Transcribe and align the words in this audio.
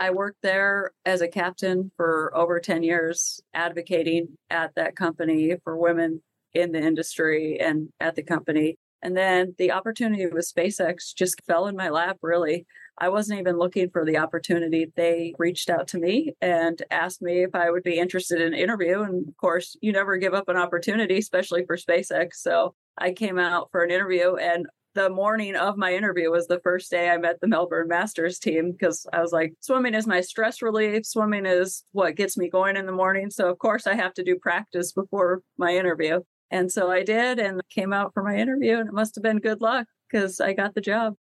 I 0.00 0.10
worked 0.10 0.42
there 0.42 0.92
as 1.04 1.20
a 1.20 1.28
captain 1.28 1.90
for 1.96 2.32
over 2.34 2.60
10 2.60 2.82
years, 2.82 3.40
advocating 3.54 4.36
at 4.50 4.74
that 4.76 4.96
company 4.96 5.56
for 5.64 5.76
women 5.76 6.22
in 6.54 6.72
the 6.72 6.80
industry 6.80 7.58
and 7.60 7.88
at 8.00 8.14
the 8.14 8.22
company. 8.22 8.78
And 9.02 9.16
then 9.16 9.54
the 9.58 9.72
opportunity 9.72 10.26
with 10.26 10.52
SpaceX 10.52 11.14
just 11.14 11.40
fell 11.46 11.66
in 11.66 11.76
my 11.76 11.88
lap, 11.88 12.18
really. 12.22 12.66
I 13.00 13.10
wasn't 13.10 13.38
even 13.38 13.58
looking 13.58 13.90
for 13.90 14.04
the 14.04 14.18
opportunity. 14.18 14.90
They 14.96 15.34
reached 15.38 15.70
out 15.70 15.86
to 15.88 15.98
me 15.98 16.34
and 16.40 16.82
asked 16.90 17.22
me 17.22 17.44
if 17.44 17.54
I 17.54 17.70
would 17.70 17.84
be 17.84 17.98
interested 17.98 18.40
in 18.40 18.54
an 18.54 18.58
interview. 18.58 19.02
And 19.02 19.28
of 19.28 19.36
course, 19.36 19.76
you 19.80 19.92
never 19.92 20.16
give 20.16 20.34
up 20.34 20.48
an 20.48 20.56
opportunity, 20.56 21.18
especially 21.18 21.64
for 21.64 21.76
SpaceX. 21.76 22.34
So 22.34 22.74
I 22.96 23.12
came 23.12 23.38
out 23.38 23.68
for 23.70 23.84
an 23.84 23.92
interview 23.92 24.34
and 24.34 24.66
the 24.98 25.08
morning 25.08 25.54
of 25.54 25.76
my 25.76 25.94
interview 25.94 26.28
was 26.28 26.48
the 26.48 26.58
first 26.58 26.90
day 26.90 27.08
I 27.08 27.18
met 27.18 27.40
the 27.40 27.46
Melbourne 27.46 27.86
Masters 27.86 28.40
team 28.40 28.72
because 28.72 29.06
I 29.12 29.20
was 29.20 29.30
like, 29.30 29.54
swimming 29.60 29.94
is 29.94 30.08
my 30.08 30.20
stress 30.20 30.60
relief. 30.60 31.06
Swimming 31.06 31.46
is 31.46 31.84
what 31.92 32.16
gets 32.16 32.36
me 32.36 32.50
going 32.50 32.76
in 32.76 32.84
the 32.84 32.90
morning. 32.90 33.30
So, 33.30 33.48
of 33.48 33.60
course, 33.60 33.86
I 33.86 33.94
have 33.94 34.12
to 34.14 34.24
do 34.24 34.34
practice 34.34 34.90
before 34.90 35.42
my 35.56 35.76
interview. 35.76 36.22
And 36.50 36.72
so 36.72 36.90
I 36.90 37.04
did 37.04 37.38
and 37.38 37.60
came 37.70 37.92
out 37.92 38.12
for 38.12 38.24
my 38.24 38.38
interview, 38.38 38.78
and 38.78 38.88
it 38.88 38.92
must 38.92 39.14
have 39.14 39.22
been 39.22 39.38
good 39.38 39.60
luck 39.60 39.86
because 40.10 40.40
I 40.40 40.52
got 40.52 40.74
the 40.74 40.80
job. 40.80 41.14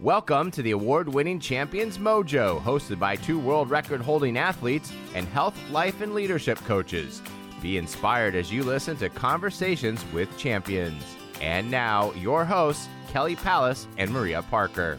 Welcome 0.00 0.50
to 0.52 0.62
the 0.62 0.72
award 0.72 1.08
winning 1.08 1.38
Champions 1.38 1.98
Mojo, 1.98 2.60
hosted 2.62 2.98
by 2.98 3.14
two 3.14 3.38
world 3.38 3.70
record 3.70 4.00
holding 4.00 4.36
athletes 4.36 4.92
and 5.14 5.28
health, 5.28 5.56
life, 5.70 6.00
and 6.00 6.14
leadership 6.14 6.58
coaches. 6.64 7.22
Be 7.60 7.78
inspired 7.78 8.34
as 8.34 8.50
you 8.50 8.64
listen 8.64 8.96
to 8.96 9.08
conversations 9.08 10.04
with 10.12 10.36
champions. 10.36 11.04
And 11.42 11.72
now, 11.72 12.12
your 12.12 12.44
hosts, 12.44 12.88
Kelly 13.08 13.34
Palace 13.34 13.88
and 13.98 14.12
Maria 14.12 14.42
Parker. 14.42 14.96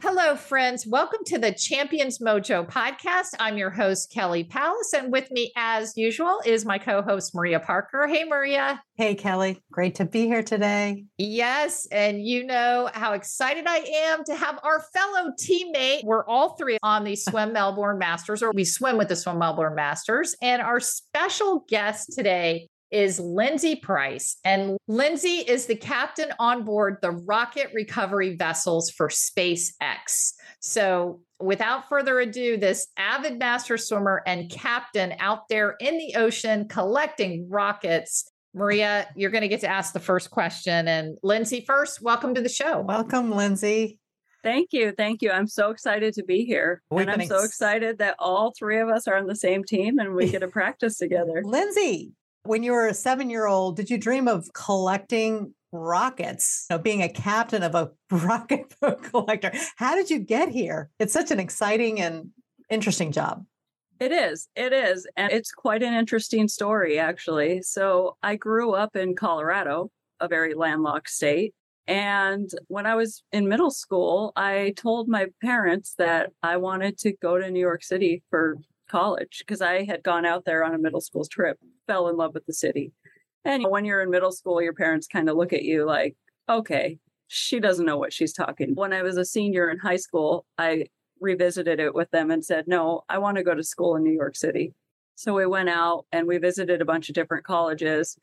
Hello, 0.00 0.36
friends. 0.36 0.86
Welcome 0.86 1.20
to 1.26 1.38
the 1.38 1.50
Champions 1.50 2.18
Mojo 2.18 2.68
podcast. 2.68 3.30
I'm 3.40 3.56
your 3.56 3.70
host, 3.70 4.12
Kelly 4.12 4.44
Palace, 4.44 4.92
and 4.92 5.10
with 5.10 5.30
me, 5.30 5.50
as 5.56 5.96
usual, 5.96 6.40
is 6.44 6.64
my 6.64 6.78
co 6.78 7.02
host, 7.02 7.34
Maria 7.34 7.58
Parker. 7.58 8.06
Hey, 8.06 8.22
Maria. 8.24 8.80
Hey, 8.96 9.14
Kelly. 9.14 9.60
Great 9.72 9.96
to 9.96 10.04
be 10.04 10.26
here 10.26 10.42
today. 10.42 11.04
Yes. 11.18 11.88
And 11.90 12.22
you 12.22 12.44
know 12.44 12.90
how 12.92 13.14
excited 13.14 13.64
I 13.66 13.78
am 13.78 14.22
to 14.24 14.36
have 14.36 14.60
our 14.62 14.84
fellow 14.92 15.32
teammate. 15.40 16.04
We're 16.04 16.26
all 16.26 16.50
three 16.56 16.78
on 16.82 17.02
the 17.02 17.16
Swim 17.16 17.52
Melbourne 17.52 17.98
Masters, 17.98 18.42
or 18.42 18.52
we 18.52 18.64
swim 18.64 18.98
with 18.98 19.08
the 19.08 19.16
Swim 19.16 19.38
Melbourne 19.38 19.74
Masters. 19.74 20.36
And 20.42 20.62
our 20.62 20.80
special 20.80 21.64
guest 21.66 22.12
today 22.12 22.68
is 22.90 23.18
Lindsay 23.18 23.76
Price. 23.76 24.36
And 24.44 24.76
Lindsay 24.88 25.38
is 25.38 25.66
the 25.66 25.76
captain 25.76 26.32
on 26.38 26.64
board 26.64 26.98
the 27.02 27.10
rocket 27.10 27.70
recovery 27.74 28.36
vessels 28.36 28.90
for 28.90 29.08
SpaceX. 29.08 30.32
So, 30.60 31.20
without 31.40 31.88
further 31.88 32.20
ado, 32.20 32.56
this 32.56 32.86
avid 32.96 33.38
master 33.38 33.76
swimmer 33.76 34.22
and 34.26 34.50
captain 34.50 35.14
out 35.18 35.48
there 35.48 35.76
in 35.80 35.98
the 35.98 36.14
ocean 36.16 36.68
collecting 36.68 37.48
rockets. 37.50 38.30
Maria, 38.54 39.08
you're 39.16 39.32
going 39.32 39.42
to 39.42 39.48
get 39.48 39.60
to 39.60 39.68
ask 39.68 39.92
the 39.92 40.00
first 40.00 40.30
question. 40.30 40.86
And 40.86 41.18
Lindsay, 41.22 41.64
first, 41.66 42.00
welcome 42.00 42.34
to 42.34 42.40
the 42.40 42.48
show. 42.48 42.80
Welcome, 42.80 43.32
Lindsay. 43.32 43.98
Thank 44.44 44.72
you. 44.72 44.92
Thank 44.92 45.22
you. 45.22 45.30
I'm 45.30 45.48
so 45.48 45.70
excited 45.70 46.14
to 46.14 46.22
be 46.22 46.44
here. 46.44 46.82
We've 46.90 47.00
and 47.00 47.10
I'm 47.10 47.20
ex- 47.22 47.30
so 47.30 47.42
excited 47.42 47.98
that 47.98 48.14
all 48.18 48.52
three 48.56 48.78
of 48.78 48.90
us 48.90 49.08
are 49.08 49.16
on 49.16 49.26
the 49.26 49.34
same 49.34 49.64
team 49.64 49.98
and 49.98 50.14
we 50.14 50.30
get 50.30 50.40
to 50.40 50.48
practice 50.48 50.98
together. 50.98 51.42
Lindsay, 51.42 52.12
when 52.44 52.62
you 52.62 52.72
were 52.72 52.86
a 52.86 52.94
seven 52.94 53.30
year 53.30 53.46
old, 53.46 53.76
did 53.76 53.90
you 53.90 53.98
dream 53.98 54.28
of 54.28 54.52
collecting 54.52 55.54
rockets, 55.72 56.66
you 56.70 56.76
know, 56.76 56.82
being 56.82 57.02
a 57.02 57.08
captain 57.08 57.62
of 57.62 57.74
a 57.74 57.90
rocket 58.10 58.74
collector? 59.02 59.52
How 59.76 59.94
did 59.94 60.10
you 60.10 60.20
get 60.20 60.50
here? 60.50 60.90
It's 60.98 61.12
such 61.12 61.30
an 61.30 61.40
exciting 61.40 62.00
and 62.00 62.30
interesting 62.70 63.12
job. 63.12 63.44
It 64.00 64.12
is. 64.12 64.48
It 64.54 64.72
is. 64.72 65.06
And 65.16 65.32
it's 65.32 65.52
quite 65.52 65.82
an 65.82 65.94
interesting 65.94 66.48
story, 66.48 66.98
actually. 66.98 67.62
So 67.62 68.16
I 68.22 68.36
grew 68.36 68.72
up 68.72 68.96
in 68.96 69.14
Colorado, 69.14 69.90
a 70.20 70.28
very 70.28 70.54
landlocked 70.54 71.08
state. 71.08 71.54
And 71.86 72.50
when 72.68 72.86
I 72.86 72.94
was 72.94 73.22
in 73.32 73.48
middle 73.48 73.70
school, 73.70 74.32
I 74.36 74.72
told 74.76 75.08
my 75.08 75.26
parents 75.42 75.94
that 75.98 76.30
I 76.42 76.56
wanted 76.56 76.98
to 76.98 77.12
go 77.12 77.38
to 77.38 77.50
New 77.50 77.60
York 77.60 77.84
City 77.84 78.22
for 78.30 78.56
college 78.88 79.38
because 79.40 79.60
I 79.60 79.84
had 79.84 80.02
gone 80.02 80.24
out 80.24 80.44
there 80.44 80.64
on 80.64 80.74
a 80.74 80.78
middle 80.78 81.00
school 81.00 81.24
trip, 81.24 81.58
fell 81.86 82.08
in 82.08 82.16
love 82.16 82.34
with 82.34 82.46
the 82.46 82.52
city. 82.52 82.92
And 83.44 83.68
when 83.68 83.84
you're 83.84 84.02
in 84.02 84.10
middle 84.10 84.32
school, 84.32 84.62
your 84.62 84.72
parents 84.72 85.06
kind 85.06 85.28
of 85.28 85.36
look 85.36 85.52
at 85.52 85.62
you 85.62 85.84
like, 85.84 86.16
okay, 86.48 86.98
she 87.28 87.60
doesn't 87.60 87.86
know 87.86 87.98
what 87.98 88.12
she's 88.12 88.32
talking. 88.32 88.74
When 88.74 88.92
I 88.92 89.02
was 89.02 89.16
a 89.16 89.24
senior 89.24 89.70
in 89.70 89.78
high 89.78 89.96
school, 89.96 90.46
I 90.58 90.86
revisited 91.20 91.80
it 91.80 91.94
with 91.94 92.10
them 92.10 92.30
and 92.30 92.44
said, 92.44 92.64
no, 92.66 93.02
I 93.08 93.18
want 93.18 93.36
to 93.36 93.42
go 93.42 93.54
to 93.54 93.62
school 93.62 93.96
in 93.96 94.02
New 94.02 94.12
York 94.12 94.36
City. 94.36 94.74
So 95.14 95.34
we 95.34 95.46
went 95.46 95.68
out 95.68 96.06
and 96.12 96.26
we 96.26 96.38
visited 96.38 96.80
a 96.80 96.86
bunch 96.86 97.08
of 97.08 97.14
different 97.14 97.44
colleges. 97.44 98.18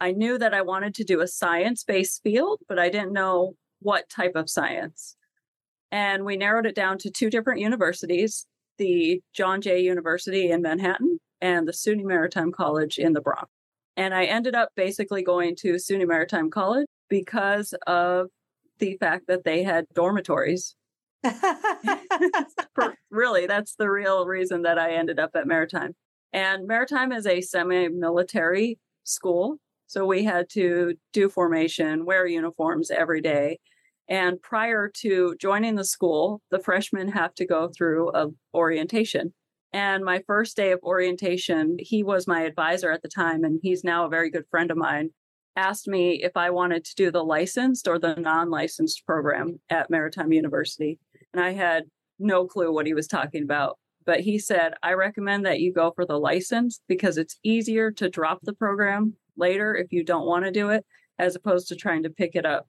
I 0.00 0.12
knew 0.12 0.38
that 0.38 0.54
I 0.54 0.62
wanted 0.62 0.94
to 0.96 1.04
do 1.04 1.20
a 1.20 1.28
science 1.28 1.84
based 1.84 2.22
field, 2.22 2.60
but 2.68 2.78
I 2.78 2.90
didn't 2.90 3.12
know 3.12 3.54
what 3.80 4.08
type 4.08 4.32
of 4.34 4.50
science. 4.50 5.16
And 5.90 6.24
we 6.24 6.36
narrowed 6.36 6.66
it 6.66 6.74
down 6.74 6.98
to 6.98 7.10
two 7.10 7.30
different 7.30 7.60
universities 7.60 8.46
the 8.78 9.20
John 9.32 9.60
Jay 9.60 9.80
University 9.80 10.50
in 10.50 10.62
Manhattan 10.62 11.18
and 11.40 11.68
the 11.68 11.72
SUNY 11.72 12.04
Maritime 12.04 12.52
College 12.52 12.98
in 12.98 13.12
the 13.12 13.20
Bronx. 13.20 13.48
And 13.96 14.14
I 14.14 14.24
ended 14.24 14.54
up 14.54 14.70
basically 14.76 15.22
going 15.22 15.56
to 15.56 15.74
SUNY 15.74 16.06
Maritime 16.06 16.50
College 16.50 16.86
because 17.08 17.74
of 17.86 18.28
the 18.78 18.96
fact 18.98 19.26
that 19.28 19.44
they 19.44 19.62
had 19.62 19.86
dormitories. 19.94 20.74
really, 23.10 23.46
that's 23.46 23.76
the 23.76 23.90
real 23.90 24.26
reason 24.26 24.62
that 24.62 24.78
I 24.78 24.94
ended 24.94 25.18
up 25.18 25.30
at 25.34 25.46
Maritime. 25.46 25.94
And 26.32 26.66
Maritime 26.66 27.12
is 27.12 27.26
a 27.26 27.40
semi 27.40 27.88
military 27.88 28.78
school. 29.04 29.58
So 29.86 30.04
we 30.06 30.24
had 30.24 30.48
to 30.50 30.94
do 31.12 31.28
formation, 31.28 32.04
wear 32.04 32.26
uniforms 32.26 32.90
every 32.90 33.20
day. 33.20 33.58
And 34.08 34.40
prior 34.40 34.90
to 35.00 35.34
joining 35.40 35.76
the 35.76 35.84
school, 35.84 36.42
the 36.50 36.58
freshmen 36.58 37.08
have 37.08 37.34
to 37.34 37.46
go 37.46 37.68
through 37.68 38.14
a 38.14 38.28
orientation. 38.52 39.32
And 39.72 40.04
my 40.04 40.22
first 40.26 40.56
day 40.56 40.72
of 40.72 40.80
orientation, 40.82 41.76
he 41.80 42.02
was 42.02 42.26
my 42.26 42.42
advisor 42.42 42.92
at 42.92 43.02
the 43.02 43.08
time, 43.08 43.44
and 43.44 43.58
he's 43.62 43.82
now 43.82 44.04
a 44.04 44.10
very 44.10 44.30
good 44.30 44.44
friend 44.50 44.70
of 44.70 44.76
mine. 44.76 45.10
Asked 45.56 45.88
me 45.88 46.22
if 46.22 46.36
I 46.36 46.50
wanted 46.50 46.84
to 46.84 46.94
do 46.96 47.10
the 47.10 47.24
licensed 47.24 47.88
or 47.88 47.98
the 47.98 48.14
non 48.16 48.50
licensed 48.50 49.06
program 49.06 49.60
at 49.70 49.90
Maritime 49.90 50.32
University. 50.32 50.98
And 51.32 51.42
I 51.42 51.52
had 51.52 51.84
no 52.18 52.46
clue 52.46 52.72
what 52.72 52.86
he 52.86 52.94
was 52.94 53.06
talking 53.06 53.42
about. 53.42 53.78
But 54.04 54.20
he 54.20 54.38
said, 54.38 54.74
I 54.82 54.92
recommend 54.92 55.46
that 55.46 55.60
you 55.60 55.72
go 55.72 55.92
for 55.92 56.04
the 56.04 56.18
license 56.18 56.80
because 56.88 57.16
it's 57.16 57.38
easier 57.42 57.90
to 57.92 58.10
drop 58.10 58.40
the 58.42 58.52
program 58.52 59.14
later 59.36 59.74
if 59.74 59.92
you 59.92 60.04
don't 60.04 60.26
want 60.26 60.44
to 60.44 60.50
do 60.50 60.68
it, 60.70 60.84
as 61.18 61.34
opposed 61.34 61.68
to 61.68 61.76
trying 61.76 62.02
to 62.02 62.10
pick 62.10 62.36
it 62.36 62.44
up 62.44 62.66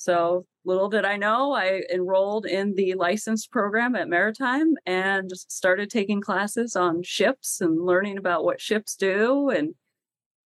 so 0.00 0.46
little 0.64 0.88
did 0.88 1.04
I 1.04 1.18
know, 1.18 1.52
I 1.52 1.82
enrolled 1.92 2.46
in 2.46 2.74
the 2.74 2.94
licensed 2.94 3.50
program 3.50 3.94
at 3.94 4.08
Maritime 4.08 4.72
and 4.86 5.30
started 5.30 5.90
taking 5.90 6.22
classes 6.22 6.74
on 6.74 7.02
ships 7.02 7.60
and 7.60 7.84
learning 7.84 8.16
about 8.16 8.42
what 8.42 8.62
ships 8.62 8.96
do. 8.96 9.50
And 9.50 9.74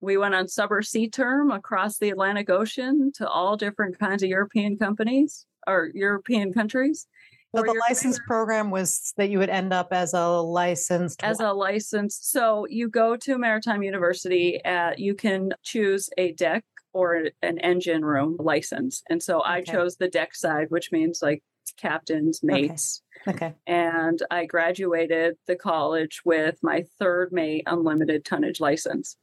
we 0.01 0.17
went 0.17 0.35
on 0.35 0.49
summer 0.49 0.81
sea 0.81 1.07
term 1.07 1.49
across 1.49 1.97
the 1.97 2.09
Atlantic 2.09 2.49
Ocean 2.49 3.13
to 3.15 3.29
all 3.29 3.55
different 3.55 3.97
kinds 3.97 4.21
of 4.21 4.27
European 4.27 4.77
companies 4.77 5.45
or 5.65 5.91
European 5.93 6.51
countries. 6.51 7.07
So 7.55 7.61
the 7.63 7.81
license 7.89 8.19
program 8.27 8.69
was 8.69 9.13
that 9.15 9.29
you 9.29 9.39
would 9.39 9.49
end 9.49 9.71
up 9.71 9.93
as 9.93 10.13
a 10.13 10.27
licensed 10.27 11.23
as 11.23 11.39
a 11.39 11.53
licensed. 11.53 12.31
So 12.31 12.67
you 12.69 12.89
go 12.89 13.15
to 13.15 13.37
Maritime 13.37 13.81
University. 13.81 14.61
At, 14.65 14.99
you 14.99 15.15
can 15.15 15.53
choose 15.63 16.09
a 16.17 16.33
deck 16.33 16.65
or 16.97 17.27
an 17.43 17.59
engine 17.59 18.03
room 18.03 18.35
license. 18.39 19.03
And 19.07 19.21
so 19.21 19.43
I 19.43 19.61
chose 19.61 19.97
the 19.97 20.07
deck 20.07 20.33
side, 20.33 20.65
which 20.69 20.91
means 20.91 21.21
like 21.21 21.43
captains, 21.79 22.39
mates. 22.41 23.03
Okay. 23.27 23.35
okay. 23.35 23.55
And 23.67 24.19
I 24.31 24.45
graduated 24.45 25.35
the 25.45 25.55
college 25.55 26.21
with 26.25 26.57
my 26.63 26.85
third 26.97 27.31
mate 27.31 27.65
unlimited 27.67 28.25
tonnage 28.25 28.59
license. 28.59 29.15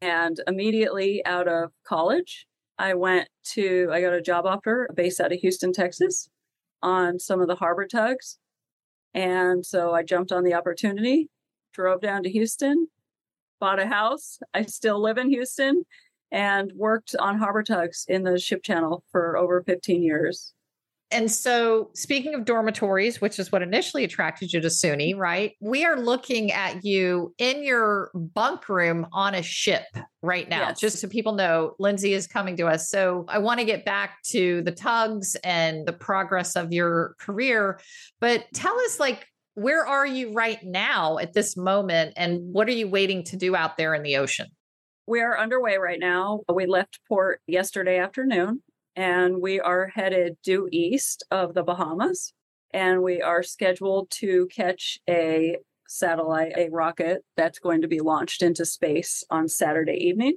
And 0.00 0.40
immediately 0.48 1.24
out 1.24 1.46
of 1.46 1.70
college, 1.86 2.48
I 2.80 2.94
went 2.94 3.28
to, 3.52 3.88
I 3.92 4.00
got 4.00 4.12
a 4.12 4.20
job 4.20 4.44
offer 4.44 4.88
based 4.92 5.20
out 5.20 5.30
of 5.30 5.38
Houston, 5.38 5.72
Texas 5.72 6.28
on 6.82 7.20
some 7.20 7.40
of 7.40 7.46
the 7.46 7.54
harbor 7.54 7.86
tugs. 7.86 8.38
And 9.14 9.64
so 9.64 9.94
I 9.94 10.02
jumped 10.02 10.32
on 10.32 10.42
the 10.42 10.54
opportunity, 10.54 11.30
drove 11.72 12.00
down 12.00 12.24
to 12.24 12.28
Houston, 12.28 12.88
bought 13.60 13.78
a 13.78 13.86
house. 13.86 14.40
I 14.52 14.62
still 14.62 15.00
live 15.00 15.16
in 15.16 15.30
Houston 15.30 15.84
and 16.32 16.72
worked 16.74 17.14
on 17.18 17.38
harbor 17.38 17.62
tugs 17.62 18.04
in 18.08 18.24
the 18.24 18.38
ship 18.38 18.62
channel 18.62 19.04
for 19.10 19.36
over 19.36 19.62
15 19.62 20.02
years. 20.02 20.52
And 21.12 21.30
so, 21.30 21.90
speaking 21.94 22.34
of 22.34 22.44
dormitories, 22.44 23.20
which 23.20 23.38
is 23.38 23.52
what 23.52 23.62
initially 23.62 24.02
attracted 24.02 24.52
you 24.52 24.60
to 24.60 24.66
SUNY, 24.66 25.16
right? 25.16 25.52
We 25.60 25.84
are 25.84 25.96
looking 25.96 26.50
at 26.50 26.84
you 26.84 27.32
in 27.38 27.62
your 27.62 28.10
bunk 28.12 28.68
room 28.68 29.06
on 29.12 29.36
a 29.36 29.42
ship 29.42 29.84
right 30.22 30.48
now. 30.48 30.68
Yes. 30.68 30.80
Just 30.80 30.98
so 30.98 31.06
people 31.06 31.34
know, 31.34 31.76
Lindsay 31.78 32.12
is 32.12 32.26
coming 32.26 32.56
to 32.56 32.66
us. 32.66 32.90
So, 32.90 33.24
I 33.28 33.38
want 33.38 33.60
to 33.60 33.64
get 33.64 33.84
back 33.84 34.22
to 34.30 34.62
the 34.62 34.72
tugs 34.72 35.36
and 35.44 35.86
the 35.86 35.92
progress 35.92 36.56
of 36.56 36.72
your 36.72 37.14
career. 37.20 37.78
But 38.20 38.46
tell 38.52 38.76
us, 38.80 38.98
like, 38.98 39.28
where 39.54 39.86
are 39.86 40.06
you 40.06 40.32
right 40.32 40.58
now 40.64 41.18
at 41.18 41.34
this 41.34 41.56
moment? 41.56 42.14
And 42.16 42.52
what 42.52 42.66
are 42.66 42.72
you 42.72 42.88
waiting 42.88 43.22
to 43.24 43.36
do 43.36 43.54
out 43.54 43.76
there 43.76 43.94
in 43.94 44.02
the 44.02 44.16
ocean? 44.16 44.48
We 45.06 45.20
are 45.20 45.38
underway 45.38 45.76
right 45.76 46.00
now. 46.00 46.40
We 46.52 46.66
left 46.66 47.00
port 47.08 47.40
yesterday 47.46 47.98
afternoon 47.98 48.62
and 48.96 49.40
we 49.40 49.60
are 49.60 49.86
headed 49.94 50.36
due 50.42 50.68
east 50.72 51.22
of 51.30 51.54
the 51.54 51.62
Bahamas. 51.62 52.32
And 52.72 53.02
we 53.02 53.22
are 53.22 53.42
scheduled 53.42 54.10
to 54.12 54.48
catch 54.54 54.98
a 55.08 55.58
satellite, 55.86 56.54
a 56.56 56.68
rocket 56.70 57.22
that's 57.36 57.60
going 57.60 57.82
to 57.82 57.88
be 57.88 58.00
launched 58.00 58.42
into 58.42 58.64
space 58.64 59.22
on 59.30 59.48
Saturday 59.48 59.96
evening. 60.08 60.34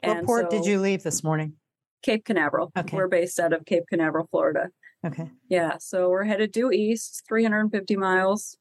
What 0.00 0.16
And 0.16 0.26
port 0.26 0.50
did 0.50 0.64
you 0.64 0.80
leave 0.80 1.04
this 1.04 1.22
morning? 1.22 1.54
Cape 2.02 2.24
Canaveral. 2.24 2.72
Okay. 2.76 2.96
We're 2.96 3.06
based 3.06 3.38
out 3.38 3.52
of 3.52 3.64
Cape 3.64 3.84
Canaveral, 3.88 4.26
Florida. 4.32 4.70
Okay. 5.06 5.30
Yeah, 5.48 5.76
so 5.78 6.08
we're 6.08 6.24
headed 6.24 6.50
due 6.50 6.72
east, 6.72 7.22
350 7.28 7.96
miles, 7.96 8.56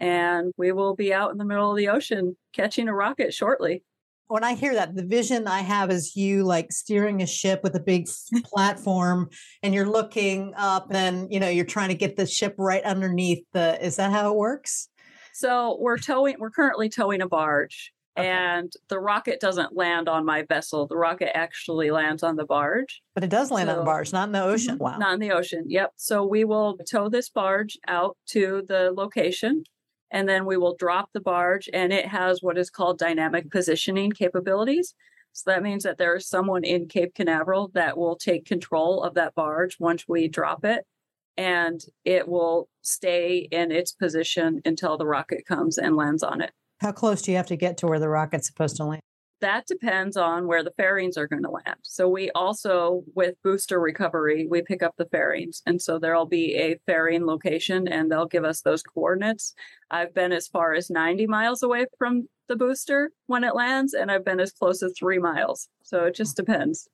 and 0.00 0.52
we 0.56 0.72
will 0.72 0.96
be 0.96 1.14
out 1.14 1.30
in 1.30 1.38
the 1.38 1.44
middle 1.44 1.70
of 1.70 1.76
the 1.76 1.88
ocean 1.88 2.36
catching 2.52 2.88
a 2.88 2.94
rocket 2.94 3.32
shortly. 3.32 3.84
When 4.30 4.44
I 4.44 4.54
hear 4.54 4.74
that, 4.74 4.94
the 4.94 5.04
vision 5.04 5.48
I 5.48 5.62
have 5.62 5.90
is 5.90 6.14
you 6.14 6.44
like 6.44 6.70
steering 6.70 7.20
a 7.20 7.26
ship 7.26 7.64
with 7.64 7.74
a 7.74 7.80
big 7.80 8.08
platform 8.44 9.28
and 9.64 9.74
you're 9.74 9.90
looking 9.90 10.54
up 10.56 10.86
and 10.92 11.32
you 11.32 11.40
know 11.40 11.48
you're 11.48 11.64
trying 11.64 11.88
to 11.88 11.96
get 11.96 12.16
the 12.16 12.26
ship 12.26 12.54
right 12.56 12.84
underneath 12.84 13.44
the 13.52 13.84
is 13.84 13.96
that 13.96 14.12
how 14.12 14.30
it 14.30 14.36
works? 14.36 14.88
So 15.32 15.78
we're 15.80 15.98
towing, 15.98 16.36
we're 16.38 16.50
currently 16.50 16.88
towing 16.88 17.22
a 17.22 17.28
barge, 17.28 17.92
Okay. 18.16 18.28
and 18.28 18.72
the 18.88 19.00
rocket 19.00 19.40
doesn't 19.40 19.74
land 19.74 20.08
on 20.08 20.24
my 20.24 20.42
vessel. 20.42 20.86
The 20.86 20.96
rocket 20.96 21.36
actually 21.36 21.90
lands 21.90 22.22
on 22.22 22.36
the 22.36 22.44
barge, 22.44 23.02
But 23.14 23.24
it 23.24 23.30
does 23.30 23.50
land 23.50 23.68
on 23.68 23.78
the 23.78 23.84
barge, 23.84 24.12
not 24.12 24.28
in 24.28 24.32
the 24.32 24.38
mm-hmm. 24.38 24.48
ocean. 24.48 24.78
Wow. 24.78 24.98
not 24.98 25.14
in 25.14 25.20
the 25.20 25.32
ocean. 25.32 25.64
Yep. 25.66 25.92
So 25.96 26.24
we 26.24 26.44
will 26.44 26.78
tow 26.88 27.08
this 27.08 27.30
barge 27.30 27.78
out 27.88 28.16
to 28.28 28.62
the 28.68 28.92
location. 28.94 29.64
And 30.10 30.28
then 30.28 30.44
we 30.44 30.56
will 30.56 30.74
drop 30.76 31.10
the 31.12 31.20
barge, 31.20 31.68
and 31.72 31.92
it 31.92 32.06
has 32.06 32.42
what 32.42 32.58
is 32.58 32.70
called 32.70 32.98
dynamic 32.98 33.50
positioning 33.50 34.10
capabilities. 34.10 34.94
So 35.32 35.50
that 35.50 35.62
means 35.62 35.84
that 35.84 35.98
there 35.98 36.16
is 36.16 36.26
someone 36.26 36.64
in 36.64 36.88
Cape 36.88 37.14
Canaveral 37.14 37.70
that 37.74 37.96
will 37.96 38.16
take 38.16 38.44
control 38.44 39.02
of 39.02 39.14
that 39.14 39.34
barge 39.34 39.76
once 39.78 40.04
we 40.08 40.26
drop 40.26 40.64
it, 40.64 40.84
and 41.36 41.80
it 42.04 42.26
will 42.28 42.68
stay 42.82 43.48
in 43.50 43.70
its 43.70 43.92
position 43.92 44.60
until 44.64 44.98
the 44.98 45.06
rocket 45.06 45.46
comes 45.46 45.78
and 45.78 45.94
lands 45.94 46.22
on 46.24 46.40
it. 46.40 46.50
How 46.80 46.92
close 46.92 47.22
do 47.22 47.30
you 47.30 47.36
have 47.36 47.46
to 47.46 47.56
get 47.56 47.76
to 47.78 47.86
where 47.86 48.00
the 48.00 48.08
rocket's 48.08 48.48
supposed 48.48 48.76
to 48.76 48.84
land? 48.84 49.02
That 49.40 49.66
depends 49.66 50.16
on 50.16 50.46
where 50.46 50.62
the 50.62 50.72
fairings 50.76 51.16
are 51.16 51.26
going 51.26 51.42
to 51.42 51.50
land. 51.50 51.78
So 51.82 52.08
we 52.08 52.30
also, 52.32 53.02
with 53.14 53.34
booster 53.42 53.80
recovery, 53.80 54.46
we 54.48 54.62
pick 54.62 54.82
up 54.82 54.94
the 54.98 55.06
fairings. 55.06 55.62
And 55.66 55.80
so 55.80 55.98
there'll 55.98 56.26
be 56.26 56.56
a 56.56 56.78
fairing 56.86 57.26
location 57.26 57.88
and 57.88 58.10
they'll 58.10 58.26
give 58.26 58.44
us 58.44 58.60
those 58.60 58.82
coordinates. 58.82 59.54
I've 59.90 60.14
been 60.14 60.32
as 60.32 60.46
far 60.46 60.74
as 60.74 60.90
90 60.90 61.26
miles 61.26 61.62
away 61.62 61.86
from 61.98 62.28
the 62.48 62.56
booster 62.56 63.12
when 63.26 63.44
it 63.44 63.54
lands, 63.54 63.94
and 63.94 64.10
I've 64.10 64.24
been 64.24 64.40
as 64.40 64.52
close 64.52 64.82
as 64.82 64.92
three 64.98 65.18
miles. 65.18 65.68
So 65.82 66.04
it 66.04 66.14
just 66.14 66.36
depends. 66.36 66.88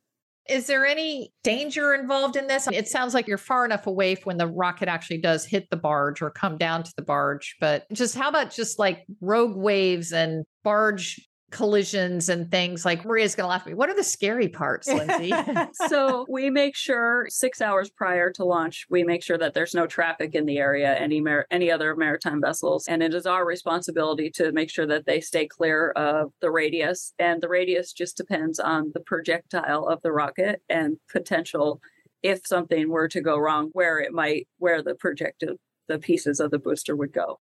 Is 0.48 0.68
there 0.68 0.86
any 0.86 1.32
danger 1.42 1.92
involved 1.94 2.36
in 2.36 2.46
this? 2.46 2.68
It 2.68 2.86
sounds 2.86 3.14
like 3.14 3.26
you're 3.26 3.38
far 3.38 3.64
enough 3.64 3.88
away 3.88 4.14
for 4.14 4.24
when 4.24 4.36
the 4.36 4.46
rocket 4.46 4.88
actually 4.88 5.18
does 5.18 5.44
hit 5.44 5.68
the 5.70 5.76
barge 5.76 6.22
or 6.22 6.30
come 6.30 6.56
down 6.56 6.84
to 6.84 6.92
the 6.96 7.02
barge. 7.02 7.56
But 7.60 7.84
just 7.92 8.14
how 8.14 8.28
about 8.28 8.52
just 8.52 8.78
like 8.78 9.04
rogue 9.20 9.56
waves 9.56 10.12
and 10.12 10.44
barge 10.62 11.20
collisions 11.50 12.28
and 12.28 12.50
things 12.50 12.84
like 12.84 13.04
Maria's 13.04 13.34
going 13.34 13.44
to 13.44 13.48
laugh 13.48 13.62
at 13.62 13.68
me. 13.68 13.74
What 13.74 13.88
are 13.88 13.94
the 13.94 14.02
scary 14.02 14.48
parts, 14.48 14.88
Lindsay? 14.88 15.32
so 15.88 16.26
we 16.28 16.50
make 16.50 16.74
sure 16.74 17.26
six 17.28 17.60
hours 17.60 17.88
prior 17.90 18.32
to 18.32 18.44
launch, 18.44 18.86
we 18.90 19.04
make 19.04 19.22
sure 19.22 19.38
that 19.38 19.54
there's 19.54 19.74
no 19.74 19.86
traffic 19.86 20.34
in 20.34 20.44
the 20.46 20.58
area, 20.58 20.94
any 20.94 21.20
mar- 21.20 21.46
any 21.50 21.70
other 21.70 21.94
maritime 21.94 22.40
vessels, 22.40 22.86
and 22.88 23.02
it 23.02 23.14
is 23.14 23.26
our 23.26 23.46
responsibility 23.46 24.30
to 24.30 24.52
make 24.52 24.70
sure 24.70 24.86
that 24.86 25.06
they 25.06 25.20
stay 25.20 25.46
clear 25.46 25.90
of 25.92 26.32
the 26.40 26.50
radius. 26.50 27.12
And 27.18 27.40
the 27.40 27.48
radius 27.48 27.92
just 27.92 28.16
depends 28.16 28.58
on 28.58 28.90
the 28.94 29.00
projectile 29.00 29.86
of 29.86 30.02
the 30.02 30.12
rocket 30.12 30.62
and 30.68 30.96
potential 31.10 31.80
if 32.22 32.40
something 32.44 32.88
were 32.90 33.08
to 33.08 33.20
go 33.20 33.38
wrong, 33.38 33.70
where 33.72 34.00
it 34.00 34.12
might, 34.12 34.48
where 34.58 34.82
the 34.82 34.94
projected 34.96 35.56
the 35.88 35.98
pieces 35.98 36.40
of 36.40 36.50
the 36.50 36.58
booster 36.58 36.96
would 36.96 37.12
go. 37.12 37.38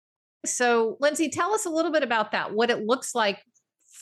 So, 0.46 0.96
Lindsay, 1.00 1.28
tell 1.28 1.52
us 1.52 1.66
a 1.66 1.70
little 1.70 1.92
bit 1.92 2.02
about 2.02 2.32
that, 2.32 2.54
what 2.54 2.70
it 2.70 2.86
looks 2.86 3.14
like 3.14 3.42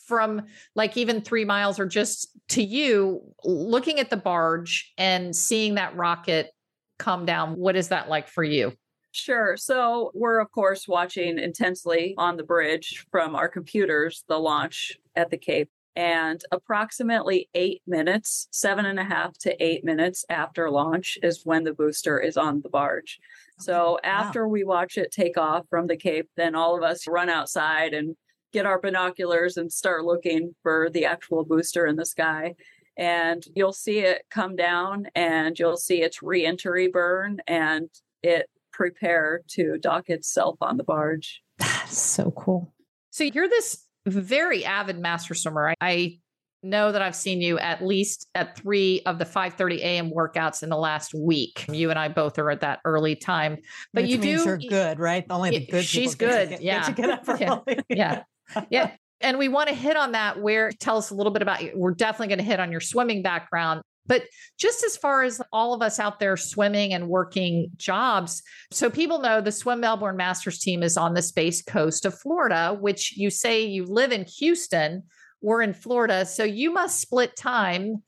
from 0.08 0.42
like 0.74 0.96
even 0.96 1.20
three 1.20 1.44
miles 1.44 1.78
or 1.78 1.86
just 1.86 2.28
to 2.48 2.62
you 2.62 3.20
looking 3.44 4.00
at 4.00 4.10
the 4.10 4.16
barge 4.16 4.92
and 4.96 5.36
seeing 5.36 5.74
that 5.74 5.94
rocket 5.94 6.50
come 6.98 7.26
down. 7.26 7.54
What 7.56 7.76
is 7.76 7.88
that 7.88 8.08
like 8.08 8.26
for 8.26 8.42
you? 8.42 8.72
Sure. 9.12 9.56
So 9.56 10.10
we're, 10.14 10.40
of 10.40 10.50
course, 10.50 10.88
watching 10.88 11.38
intensely 11.38 12.14
on 12.18 12.36
the 12.36 12.42
bridge 12.42 13.06
from 13.10 13.34
our 13.34 13.48
computers 13.48 14.24
the 14.28 14.38
launch 14.38 14.98
at 15.14 15.30
the 15.30 15.38
Cape. 15.38 15.70
And 15.96 16.40
approximately 16.52 17.48
eight 17.54 17.82
minutes, 17.84 18.46
seven 18.52 18.86
and 18.86 19.00
a 19.00 19.04
half 19.04 19.36
to 19.38 19.62
eight 19.62 19.84
minutes 19.84 20.24
after 20.28 20.70
launch 20.70 21.18
is 21.24 21.44
when 21.44 21.64
the 21.64 21.74
booster 21.74 22.20
is 22.20 22.36
on 22.36 22.60
the 22.60 22.68
barge. 22.68 23.18
So 23.58 23.98
oh, 23.98 24.06
after 24.06 24.46
we 24.46 24.62
watch 24.62 24.96
it 24.96 25.10
take 25.10 25.36
off 25.36 25.64
from 25.68 25.88
the 25.88 25.96
Cape, 25.96 26.28
then 26.36 26.54
all 26.54 26.76
of 26.76 26.84
us 26.84 27.08
run 27.08 27.28
outside 27.28 27.94
and 27.94 28.14
get 28.52 28.66
our 28.66 28.80
binoculars 28.80 29.56
and 29.56 29.72
start 29.72 30.04
looking 30.04 30.54
for 30.62 30.88
the 30.90 31.04
actual 31.04 31.44
booster 31.44 31.86
in 31.86 31.96
the 31.96 32.06
sky. 32.06 32.54
And 32.96 33.44
you'll 33.54 33.72
see 33.72 34.00
it 34.00 34.22
come 34.30 34.56
down 34.56 35.06
and 35.14 35.56
you'll 35.58 35.76
see 35.76 36.02
its 36.02 36.22
reentry 36.22 36.88
burn 36.88 37.38
and 37.46 37.88
it 38.22 38.46
prepare 38.72 39.42
to 39.48 39.78
dock 39.78 40.08
itself 40.10 40.56
on 40.60 40.76
the 40.76 40.84
barge. 40.84 41.42
That's 41.58 41.98
so 41.98 42.30
cool. 42.32 42.74
So, 43.10 43.24
you're 43.24 43.48
this 43.48 43.84
very 44.06 44.64
avid 44.64 44.98
master 44.98 45.34
swimmer. 45.34 45.68
I, 45.68 45.74
I 45.80 46.18
know 46.64 46.90
that 46.90 47.00
I've 47.02 47.14
seen 47.14 47.40
you 47.40 47.58
at 47.60 47.84
least 47.84 48.26
at 48.34 48.56
three 48.58 49.02
of 49.06 49.18
the 49.20 49.24
5:30 49.24 49.78
a.m. 49.78 50.10
workouts 50.10 50.62
in 50.64 50.68
the 50.70 50.76
last 50.76 51.14
week. 51.14 51.64
You 51.70 51.90
and 51.90 51.98
I 51.98 52.08
both 52.08 52.38
are 52.38 52.50
at 52.50 52.60
that 52.62 52.80
early 52.84 53.14
time, 53.16 53.58
but 53.94 54.02
Which 54.04 54.10
you 54.12 54.18
means 54.18 54.42
do 54.42 54.48
you're 54.48 54.58
good, 54.58 54.98
right? 54.98 55.24
Only 55.30 55.50
the 55.50 55.60
Yeah, 55.60 55.70
good. 55.70 55.84
she's 55.84 56.14
people 56.16 56.28
get 56.34 56.40
to 56.40 56.46
good. 56.46 56.48
get- 56.50 56.62
Yeah. 56.62 56.78
get 56.92 56.96
to 56.96 57.02
get 57.02 57.10
up 57.10 57.40
Yeah. 57.88 57.96
yeah 57.96 58.22
yeah 58.70 58.90
and 59.20 59.38
we 59.38 59.48
want 59.48 59.68
to 59.68 59.74
hit 59.74 59.96
on 59.96 60.12
that 60.12 60.40
where 60.40 60.70
tell 60.70 60.96
us 60.96 61.10
a 61.10 61.14
little 61.14 61.32
bit 61.32 61.42
about 61.42 61.62
you 61.62 61.72
we're 61.74 61.94
definitely 61.94 62.28
going 62.28 62.38
to 62.38 62.44
hit 62.44 62.60
on 62.60 62.70
your 62.70 62.80
swimming 62.80 63.22
background 63.22 63.82
but 64.06 64.22
just 64.58 64.82
as 64.84 64.96
far 64.96 65.22
as 65.22 65.40
all 65.52 65.74
of 65.74 65.82
us 65.82 65.98
out 65.98 66.18
there 66.18 66.36
swimming 66.36 66.94
and 66.94 67.08
working 67.08 67.70
jobs 67.76 68.42
so 68.70 68.88
people 68.88 69.20
know 69.20 69.40
the 69.40 69.52
swim 69.52 69.80
melbourne 69.80 70.16
masters 70.16 70.58
team 70.58 70.82
is 70.82 70.96
on 70.96 71.14
the 71.14 71.22
space 71.22 71.62
coast 71.62 72.04
of 72.04 72.18
florida 72.18 72.76
which 72.80 73.16
you 73.16 73.30
say 73.30 73.64
you 73.64 73.84
live 73.84 74.12
in 74.12 74.24
houston 74.24 75.02
we're 75.40 75.62
in 75.62 75.74
florida 75.74 76.24
so 76.24 76.44
you 76.44 76.72
must 76.72 77.00
split 77.00 77.36
time 77.36 78.02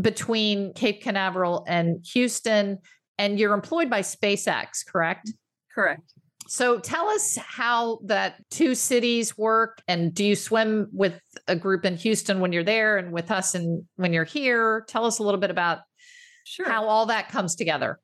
between 0.00 0.72
cape 0.74 1.02
canaveral 1.02 1.64
and 1.68 2.04
houston 2.12 2.78
and 3.16 3.38
you're 3.38 3.54
employed 3.54 3.88
by 3.88 4.00
spacex 4.00 4.84
correct 4.86 5.30
Correct. 5.74 6.12
So 6.46 6.78
tell 6.78 7.08
us 7.08 7.36
how 7.36 8.00
that 8.04 8.36
two 8.50 8.74
cities 8.74 9.36
work 9.36 9.82
and 9.88 10.12
do 10.14 10.24
you 10.24 10.36
swim 10.36 10.88
with 10.92 11.20
a 11.48 11.56
group 11.56 11.84
in 11.84 11.96
Houston 11.96 12.40
when 12.40 12.52
you're 12.52 12.64
there 12.64 12.98
and 12.98 13.12
with 13.12 13.30
us 13.30 13.54
and 13.54 13.84
when 13.96 14.12
you're 14.12 14.24
here? 14.24 14.84
Tell 14.88 15.04
us 15.04 15.18
a 15.18 15.22
little 15.22 15.40
bit 15.40 15.50
about 15.50 15.80
Sure. 16.46 16.68
how 16.68 16.84
all 16.84 17.06
that 17.06 17.30
comes 17.30 17.54
together. 17.54 17.98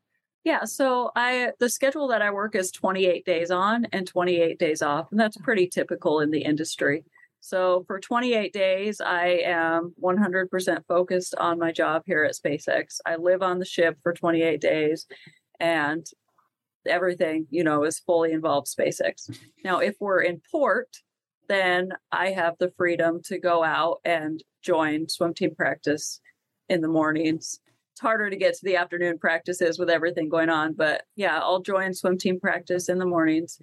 Yeah, 0.45 0.65
so 0.65 1.11
I 1.15 1.51
the 1.59 1.69
schedule 1.69 2.09
that 2.09 2.23
I 2.23 2.31
work 2.31 2.55
is 2.55 2.71
28 2.71 3.27
days 3.27 3.51
on 3.51 3.85
and 3.93 4.07
28 4.07 4.59
days 4.59 4.81
off, 4.81 5.09
and 5.11 5.21
that's 5.21 5.37
pretty 5.37 5.67
typical 5.67 6.21
in 6.21 6.31
the 6.31 6.41
industry. 6.41 7.05
So 7.41 7.85
for 7.87 8.01
28 8.01 8.53
days, 8.53 9.01
I 9.01 9.43
am 9.45 9.95
100% 10.03 10.87
focused 10.87 11.35
on 11.37 11.59
my 11.59 11.73
job 11.73 12.03
here 12.07 12.25
at 12.25 12.35
SpaceX. 12.35 13.01
I 13.05 13.17
live 13.17 13.43
on 13.43 13.59
the 13.59 13.65
ship 13.65 13.99
for 14.03 14.13
28 14.13 14.61
days 14.61 15.07
and 15.59 16.07
everything, 16.87 17.47
you 17.51 17.65
know, 17.65 17.85
is 17.85 17.99
fully 17.99 18.33
involved 18.33 18.69
SpaceX. 18.69 19.37
Now, 19.65 19.79
if 19.79 19.97
we're 20.01 20.23
in 20.23 20.41
port, 20.51 20.89
then 21.49 21.91
I 22.11 22.31
have 22.31 22.55
the 22.59 22.73
freedom 22.77 23.21
to 23.25 23.39
go 23.39 23.63
out 23.63 23.99
and 24.05 24.43
join 24.63 25.09
swim 25.09 25.35
team 25.35 25.55
practice 25.55 26.21
in 26.69 26.81
the 26.81 26.89
mornings 26.89 27.61
it's 28.01 28.07
harder 28.07 28.31
to 28.31 28.37
get 28.37 28.55
to 28.55 28.65
the 28.65 28.77
afternoon 28.77 29.19
practices 29.19 29.79
with 29.79 29.91
everything 29.91 30.31
going 30.31 30.49
on. 30.49 30.73
But 30.73 31.03
yeah, 31.17 31.39
I'll 31.39 31.61
join 31.61 31.93
swim 31.93 32.17
team 32.17 32.41
practice 32.41 32.89
in 32.89 32.97
the 32.97 33.05
mornings 33.05 33.59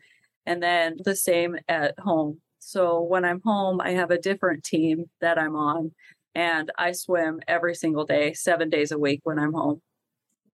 and 0.46 0.62
then 0.62 0.98
the 1.04 1.16
same 1.16 1.58
at 1.68 1.98
home. 1.98 2.40
So 2.60 3.02
when 3.02 3.26
I'm 3.26 3.42
home, 3.44 3.82
I 3.82 3.92
have 3.92 4.12
a 4.12 4.20
different 4.20 4.64
team 4.64 5.06
that 5.22 5.40
I'm 5.40 5.56
on 5.56 5.92
and 6.36 6.72
I 6.78 6.92
swim 6.92 7.40
every 7.48 7.74
single 7.74 8.06
day, 8.06 8.34
seven 8.34 8.70
days 8.70 8.92
a 8.92 9.00
week 9.00 9.22
when 9.24 9.40
I'm 9.40 9.54
home. 9.54 9.82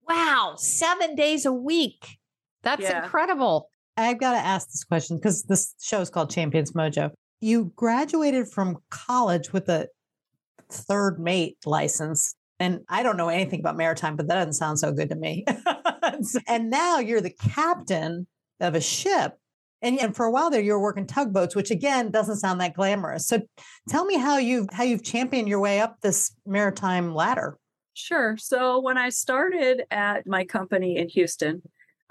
Wow, 0.08 0.54
seven 0.56 1.14
days 1.14 1.44
a 1.44 1.52
week. 1.52 2.18
That's 2.64 2.82
Yeah. 2.82 3.04
incredible. 3.04 3.68
I've 3.96 4.18
got 4.18 4.32
to 4.32 4.38
ask 4.38 4.68
this 4.70 4.84
question 4.84 5.18
because 5.18 5.44
this 5.44 5.74
show 5.80 6.00
is 6.00 6.10
called 6.10 6.30
Champions 6.30 6.72
Mojo. 6.72 7.10
You 7.40 7.72
graduated 7.76 8.48
from 8.48 8.78
college 8.90 9.52
with 9.52 9.68
a 9.68 9.88
third 10.70 11.20
mate 11.20 11.58
license. 11.64 12.34
And 12.58 12.80
I 12.88 13.02
don't 13.02 13.16
know 13.16 13.28
anything 13.28 13.60
about 13.60 13.76
maritime, 13.76 14.16
but 14.16 14.28
that 14.28 14.36
doesn't 14.36 14.54
sound 14.54 14.78
so 14.78 14.92
good 14.92 15.10
to 15.10 15.16
me. 15.16 15.44
and 16.48 16.70
now 16.70 16.98
you're 16.98 17.20
the 17.20 17.30
captain 17.30 18.26
of 18.60 18.74
a 18.74 18.80
ship. 18.80 19.34
And, 19.82 20.00
and 20.00 20.16
for 20.16 20.24
a 20.24 20.30
while 20.30 20.50
there, 20.50 20.62
you 20.62 20.72
were 20.72 20.80
working 20.80 21.06
tugboats, 21.06 21.54
which 21.54 21.70
again 21.70 22.10
doesn't 22.10 22.36
sound 22.36 22.60
that 22.60 22.74
glamorous. 22.74 23.26
So 23.26 23.42
tell 23.88 24.04
me 24.06 24.16
how 24.16 24.38
you've 24.38 24.68
how 24.72 24.84
you've 24.84 25.04
championed 25.04 25.48
your 25.48 25.60
way 25.60 25.80
up 25.80 25.96
this 26.00 26.32
maritime 26.46 27.14
ladder. 27.14 27.58
Sure. 27.92 28.36
So 28.38 28.80
when 28.80 28.96
I 28.96 29.10
started 29.10 29.82
at 29.90 30.26
my 30.26 30.44
company 30.44 30.96
in 30.96 31.08
Houston, 31.10 31.62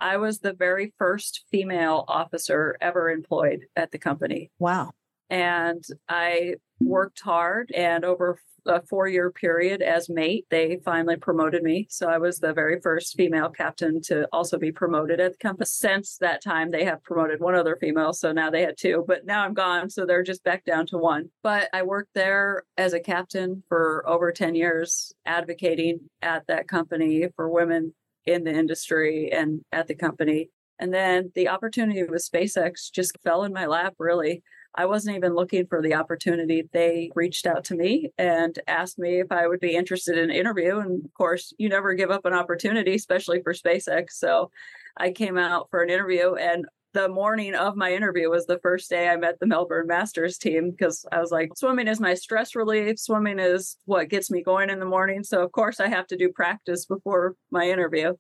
I 0.03 0.17
was 0.17 0.39
the 0.39 0.51
very 0.51 0.93
first 0.99 1.45
female 1.49 2.03
officer 2.09 2.75
ever 2.81 3.09
employed 3.09 3.67
at 3.77 3.91
the 3.91 3.97
company. 3.97 4.51
Wow. 4.59 4.91
And 5.29 5.81
I 6.09 6.55
worked 6.81 7.21
hard, 7.21 7.71
and 7.73 8.03
over 8.03 8.37
a 8.65 8.81
four 8.81 9.07
year 9.07 9.31
period 9.31 9.81
as 9.81 10.09
mate, 10.09 10.45
they 10.49 10.79
finally 10.83 11.15
promoted 11.15 11.63
me. 11.63 11.87
So 11.89 12.09
I 12.09 12.17
was 12.17 12.39
the 12.39 12.53
very 12.53 12.81
first 12.81 13.15
female 13.15 13.49
captain 13.49 14.01
to 14.03 14.27
also 14.33 14.57
be 14.57 14.73
promoted 14.73 15.21
at 15.21 15.31
the 15.31 15.37
company. 15.37 15.65
Since 15.65 16.17
that 16.17 16.43
time, 16.43 16.71
they 16.71 16.83
have 16.83 17.01
promoted 17.03 17.39
one 17.39 17.55
other 17.55 17.77
female. 17.79 18.11
So 18.11 18.33
now 18.33 18.49
they 18.49 18.61
had 18.61 18.77
two, 18.77 19.05
but 19.07 19.25
now 19.25 19.43
I'm 19.43 19.53
gone. 19.53 19.89
So 19.89 20.05
they're 20.05 20.23
just 20.23 20.43
back 20.43 20.65
down 20.65 20.85
to 20.87 20.97
one. 20.97 21.29
But 21.41 21.69
I 21.73 21.83
worked 21.83 22.13
there 22.13 22.63
as 22.77 22.91
a 22.91 22.99
captain 22.99 23.63
for 23.69 24.03
over 24.07 24.33
10 24.33 24.55
years, 24.55 25.13
advocating 25.25 26.01
at 26.21 26.45
that 26.47 26.67
company 26.67 27.27
for 27.35 27.49
women 27.49 27.93
in 28.25 28.43
the 28.43 28.51
industry 28.51 29.31
and 29.31 29.61
at 29.71 29.87
the 29.87 29.95
company. 29.95 30.49
And 30.79 30.93
then 30.93 31.31
the 31.35 31.49
opportunity 31.49 32.03
with 32.03 32.27
SpaceX 32.29 32.91
just 32.91 33.17
fell 33.23 33.43
in 33.43 33.53
my 33.53 33.65
lap, 33.67 33.93
really. 33.99 34.43
I 34.75 34.85
wasn't 34.87 35.17
even 35.17 35.35
looking 35.35 35.67
for 35.67 35.81
the 35.81 35.93
opportunity. 35.93 36.67
They 36.73 37.11
reached 37.13 37.45
out 37.45 37.63
to 37.65 37.75
me 37.75 38.11
and 38.17 38.57
asked 38.67 38.97
me 38.97 39.19
if 39.19 39.31
I 39.31 39.47
would 39.47 39.59
be 39.59 39.75
interested 39.75 40.17
in 40.17 40.31
an 40.31 40.35
interview. 40.35 40.79
And 40.79 41.05
of 41.05 41.13
course, 41.13 41.53
you 41.59 41.69
never 41.69 41.93
give 41.93 42.09
up 42.09 42.25
an 42.25 42.33
opportunity, 42.33 42.95
especially 42.95 43.41
for 43.43 43.53
SpaceX. 43.53 44.13
So 44.13 44.49
I 44.97 45.11
came 45.11 45.37
out 45.37 45.67
for 45.69 45.83
an 45.83 45.91
interview 45.91 46.35
and 46.35 46.65
the 46.93 47.09
morning 47.09 47.55
of 47.55 47.75
my 47.75 47.93
interview 47.93 48.29
was 48.29 48.45
the 48.45 48.59
first 48.59 48.89
day 48.89 49.09
I 49.09 49.17
met 49.17 49.39
the 49.39 49.47
Melbourne 49.47 49.87
Masters 49.87 50.37
team 50.37 50.71
because 50.71 51.05
I 51.11 51.19
was 51.19 51.31
like, 51.31 51.51
swimming 51.55 51.87
is 51.87 51.99
my 51.99 52.13
stress 52.13 52.55
relief. 52.55 52.99
Swimming 52.99 53.39
is 53.39 53.77
what 53.85 54.09
gets 54.09 54.29
me 54.29 54.43
going 54.43 54.69
in 54.69 54.79
the 54.79 54.85
morning. 54.85 55.23
So, 55.23 55.43
of 55.43 55.51
course, 55.51 55.79
I 55.79 55.87
have 55.87 56.07
to 56.07 56.17
do 56.17 56.29
practice 56.29 56.85
before 56.85 57.35
my 57.51 57.67
interview. 57.69 58.13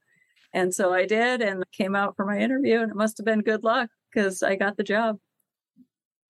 And 0.53 0.73
so 0.73 0.93
I 0.93 1.05
did 1.05 1.41
and 1.41 1.63
came 1.71 1.95
out 1.95 2.15
for 2.15 2.25
my 2.25 2.37
interview, 2.37 2.81
and 2.81 2.91
it 2.91 2.97
must 2.97 3.17
have 3.17 3.25
been 3.25 3.41
good 3.41 3.63
luck 3.63 3.89
because 4.13 4.43
I 4.43 4.55
got 4.55 4.77
the 4.77 4.83
job. 4.83 5.17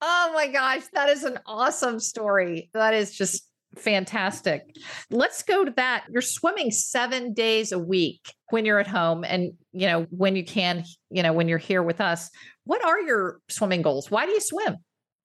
Oh 0.01 0.31
my 0.33 0.47
gosh, 0.47 0.83
that 0.93 1.09
is 1.09 1.23
an 1.23 1.39
awesome 1.45 1.99
story. 1.99 2.69
That 2.73 2.93
is 2.93 3.15
just 3.15 3.47
fantastic. 3.75 4.75
Let's 5.09 5.43
go 5.43 5.65
to 5.65 5.71
that. 5.71 6.05
You're 6.09 6.21
swimming 6.21 6.71
7 6.71 7.33
days 7.33 7.71
a 7.71 7.79
week 7.79 8.33
when 8.49 8.65
you're 8.65 8.79
at 8.79 8.87
home 8.87 9.23
and 9.23 9.53
you 9.71 9.87
know 9.87 10.05
when 10.09 10.35
you 10.35 10.45
can, 10.45 10.83
you 11.09 11.23
know 11.23 11.33
when 11.33 11.47
you're 11.47 11.57
here 11.57 11.83
with 11.83 12.01
us. 12.01 12.29
What 12.65 12.83
are 12.83 13.01
your 13.01 13.39
swimming 13.49 13.81
goals? 13.81 14.09
Why 14.09 14.25
do 14.25 14.31
you 14.31 14.41
swim? 14.41 14.77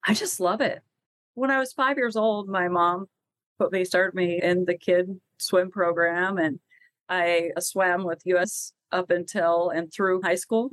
I 0.05 0.13
just 0.13 0.39
love 0.39 0.61
it. 0.61 0.79
When 1.35 1.51
I 1.51 1.59
was 1.59 1.73
5 1.73 1.97
years 1.97 2.15
old, 2.15 2.49
my 2.49 2.67
mom 2.67 3.05
put 3.59 3.71
me 3.71 3.85
started 3.85 4.15
me 4.15 4.41
in 4.41 4.65
the 4.65 4.77
kid 4.77 5.19
swim 5.37 5.69
program 5.71 6.37
and 6.37 6.59
I 7.07 7.51
uh, 7.57 7.61
swam 7.61 8.03
with 8.03 8.21
US 8.25 8.73
up 8.91 9.09
until 9.09 9.69
and 9.69 9.91
through 9.91 10.21
high 10.21 10.35
school 10.35 10.71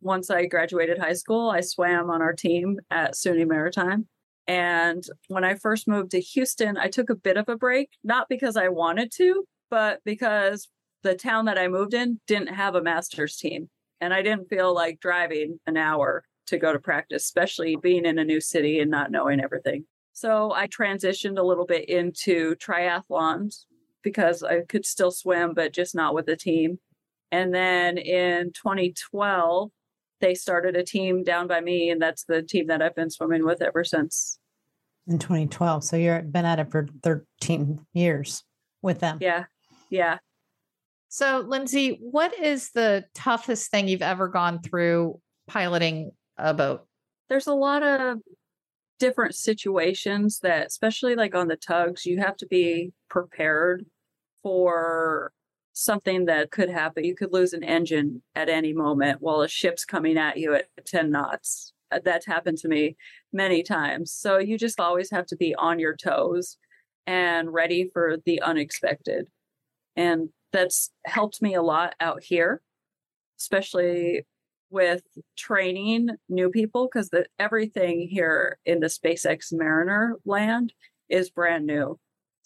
once 0.00 0.30
I 0.30 0.46
graduated 0.46 0.98
high 0.98 1.14
school, 1.14 1.50
I 1.50 1.60
swam 1.60 2.10
on 2.10 2.22
our 2.22 2.32
team 2.32 2.78
at 2.90 3.14
SUNY 3.14 3.46
Maritime. 3.46 4.06
And 4.48 5.04
when 5.28 5.44
I 5.44 5.54
first 5.54 5.86
moved 5.86 6.12
to 6.12 6.20
Houston, 6.20 6.78
I 6.78 6.88
took 6.88 7.10
a 7.10 7.14
bit 7.14 7.36
of 7.36 7.48
a 7.48 7.56
break, 7.56 7.90
not 8.02 8.28
because 8.30 8.56
I 8.56 8.68
wanted 8.68 9.12
to, 9.16 9.44
but 9.70 10.00
because 10.04 10.68
the 11.02 11.14
town 11.14 11.44
that 11.44 11.58
I 11.58 11.68
moved 11.68 11.92
in 11.92 12.18
didn't 12.26 12.54
have 12.54 12.74
a 12.74 12.82
master's 12.82 13.36
team. 13.36 13.68
And 14.00 14.14
I 14.14 14.22
didn't 14.22 14.48
feel 14.48 14.74
like 14.74 15.00
driving 15.00 15.60
an 15.66 15.76
hour 15.76 16.24
to 16.46 16.56
go 16.56 16.72
to 16.72 16.78
practice, 16.78 17.24
especially 17.24 17.76
being 17.76 18.06
in 18.06 18.18
a 18.18 18.24
new 18.24 18.40
city 18.40 18.80
and 18.80 18.90
not 18.90 19.10
knowing 19.10 19.40
everything. 19.40 19.84
So 20.14 20.52
I 20.52 20.66
transitioned 20.66 21.38
a 21.38 21.42
little 21.42 21.66
bit 21.66 21.88
into 21.88 22.56
triathlons 22.56 23.66
because 24.02 24.42
I 24.42 24.62
could 24.62 24.86
still 24.86 25.10
swim, 25.10 25.52
but 25.54 25.74
just 25.74 25.94
not 25.94 26.14
with 26.14 26.28
a 26.28 26.36
team. 26.36 26.78
And 27.30 27.54
then 27.54 27.98
in 27.98 28.52
2012, 28.54 29.70
they 30.20 30.34
started 30.34 30.76
a 30.76 30.84
team 30.84 31.22
down 31.22 31.46
by 31.46 31.60
me, 31.60 31.90
and 31.90 32.00
that's 32.00 32.24
the 32.24 32.42
team 32.42 32.66
that 32.68 32.82
I've 32.82 32.94
been 32.94 33.10
swimming 33.10 33.44
with 33.44 33.62
ever 33.62 33.84
since. 33.84 34.38
In 35.06 35.18
2012. 35.18 35.84
So 35.84 35.96
you've 35.96 36.32
been 36.32 36.44
at 36.44 36.58
it 36.58 36.70
for 36.70 36.86
13 37.02 37.86
years 37.92 38.44
with 38.82 39.00
them. 39.00 39.18
Yeah. 39.20 39.44
Yeah. 39.90 40.18
So, 41.08 41.38
Lindsay, 41.46 41.98
what 42.00 42.38
is 42.38 42.70
the 42.72 43.04
toughest 43.14 43.70
thing 43.70 43.88
you've 43.88 44.02
ever 44.02 44.28
gone 44.28 44.60
through 44.60 45.18
piloting 45.46 46.10
a 46.36 46.52
boat? 46.52 46.86
There's 47.30 47.46
a 47.46 47.54
lot 47.54 47.82
of 47.82 48.18
different 48.98 49.34
situations 49.34 50.40
that, 50.40 50.66
especially 50.66 51.14
like 51.14 51.34
on 51.34 51.48
the 51.48 51.56
tugs, 51.56 52.04
you 52.04 52.18
have 52.18 52.36
to 52.38 52.46
be 52.46 52.92
prepared 53.08 53.86
for 54.42 55.32
something 55.78 56.24
that 56.24 56.50
could 56.50 56.68
happen. 56.68 57.04
You 57.04 57.14
could 57.14 57.32
lose 57.32 57.52
an 57.52 57.62
engine 57.62 58.20
at 58.34 58.48
any 58.48 58.72
moment 58.72 59.22
while 59.22 59.42
a 59.42 59.48
ship's 59.48 59.84
coming 59.84 60.18
at 60.18 60.36
you 60.36 60.52
at 60.54 60.66
10 60.84 61.10
knots. 61.10 61.72
Uh, 61.92 62.00
That's 62.04 62.26
happened 62.26 62.58
to 62.58 62.68
me 62.68 62.96
many 63.32 63.62
times. 63.62 64.12
So 64.12 64.38
you 64.38 64.58
just 64.58 64.80
always 64.80 65.10
have 65.12 65.26
to 65.26 65.36
be 65.36 65.54
on 65.54 65.78
your 65.78 65.94
toes 65.94 66.56
and 67.06 67.52
ready 67.52 67.88
for 67.92 68.16
the 68.26 68.42
unexpected. 68.42 69.28
And 69.94 70.30
that's 70.52 70.90
helped 71.04 71.40
me 71.40 71.54
a 71.54 71.62
lot 71.62 71.94
out 72.00 72.24
here, 72.24 72.60
especially 73.38 74.26
with 74.70 75.02
training 75.36 76.08
new 76.28 76.50
people 76.50 76.88
because 76.92 77.08
everything 77.38 78.08
here 78.10 78.58
in 78.66 78.80
the 78.80 78.88
SpaceX 78.88 79.52
Mariner 79.52 80.16
land 80.24 80.72
is 81.08 81.30
brand 81.30 81.66
new. 81.66 81.98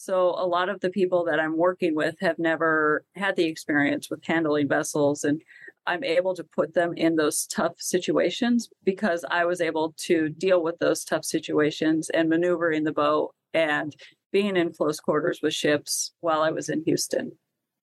So 0.03 0.31
a 0.31 0.45
lot 0.45 0.69
of 0.69 0.81
the 0.81 0.91
people 0.91 1.25
that 1.27 1.39
I'm 1.39 1.57
working 1.57 1.95
with 1.95 2.17
have 2.21 2.37
never 2.37 3.05
had 3.15 3.37
the 3.37 3.45
experience 3.45 4.11
with 4.11 4.25
handling 4.25 4.67
vessels 4.67 5.23
and 5.23 5.41
I'm 5.87 6.03
able 6.03 6.35
to 6.35 6.43
put 6.43 6.75
them 6.75 6.93
in 6.97 7.15
those 7.15 7.47
tough 7.47 7.75
situations 7.79 8.69
because 8.83 9.25
I 9.31 9.45
was 9.45 9.61
able 9.61 9.95
to 9.99 10.29
deal 10.29 10.61
with 10.61 10.81
those 10.81 11.05
tough 11.05 11.25
situations 11.25 12.11
and 12.11 12.29
maneuver 12.29 12.73
in 12.73 12.83
the 12.83 12.91
boat 12.91 13.33
and 13.55 13.95
being 14.33 14.57
in 14.57 14.73
close 14.73 14.99
quarters 14.99 15.39
with 15.41 15.55
ships 15.55 16.13
while 16.19 16.43
I 16.43 16.51
was 16.51 16.69
in 16.69 16.83
Houston. 16.83 17.31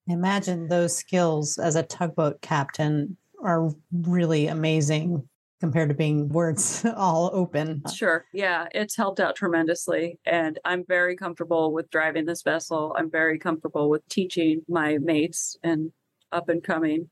Imagine 0.08 0.68
those 0.68 0.98
skills 0.98 1.58
as 1.58 1.78
a 1.78 1.84
tugboat 1.84 2.42
captain 2.42 3.16
are 3.42 3.70
really 3.94 4.48
amazing 4.48 5.26
compared 5.60 5.90
to 5.90 5.96
being 5.96 6.30
it's 6.34 6.86
all 6.98 7.30
open. 7.34 7.84
Sure. 7.94 8.26
Yeah, 8.34 8.68
it's 8.74 8.96
helped 8.96 9.20
out 9.20 9.36
tremendously. 9.36 10.20
And 10.26 10.60
I'm 10.66 10.86
very 10.88 11.16
comfortable 11.16 11.74
with 11.74 11.90
driving 11.90 12.26
this 12.26 12.42
vessel. 12.42 12.96
I'm 12.98 13.12
very 13.12 13.38
comfortable 13.38 13.90
with 13.90 14.08
teaching 14.10 14.62
my 14.68 14.98
mates 15.00 15.58
and 15.64 15.92
up 16.32 16.50
and 16.50 16.64
coming. 16.64 17.10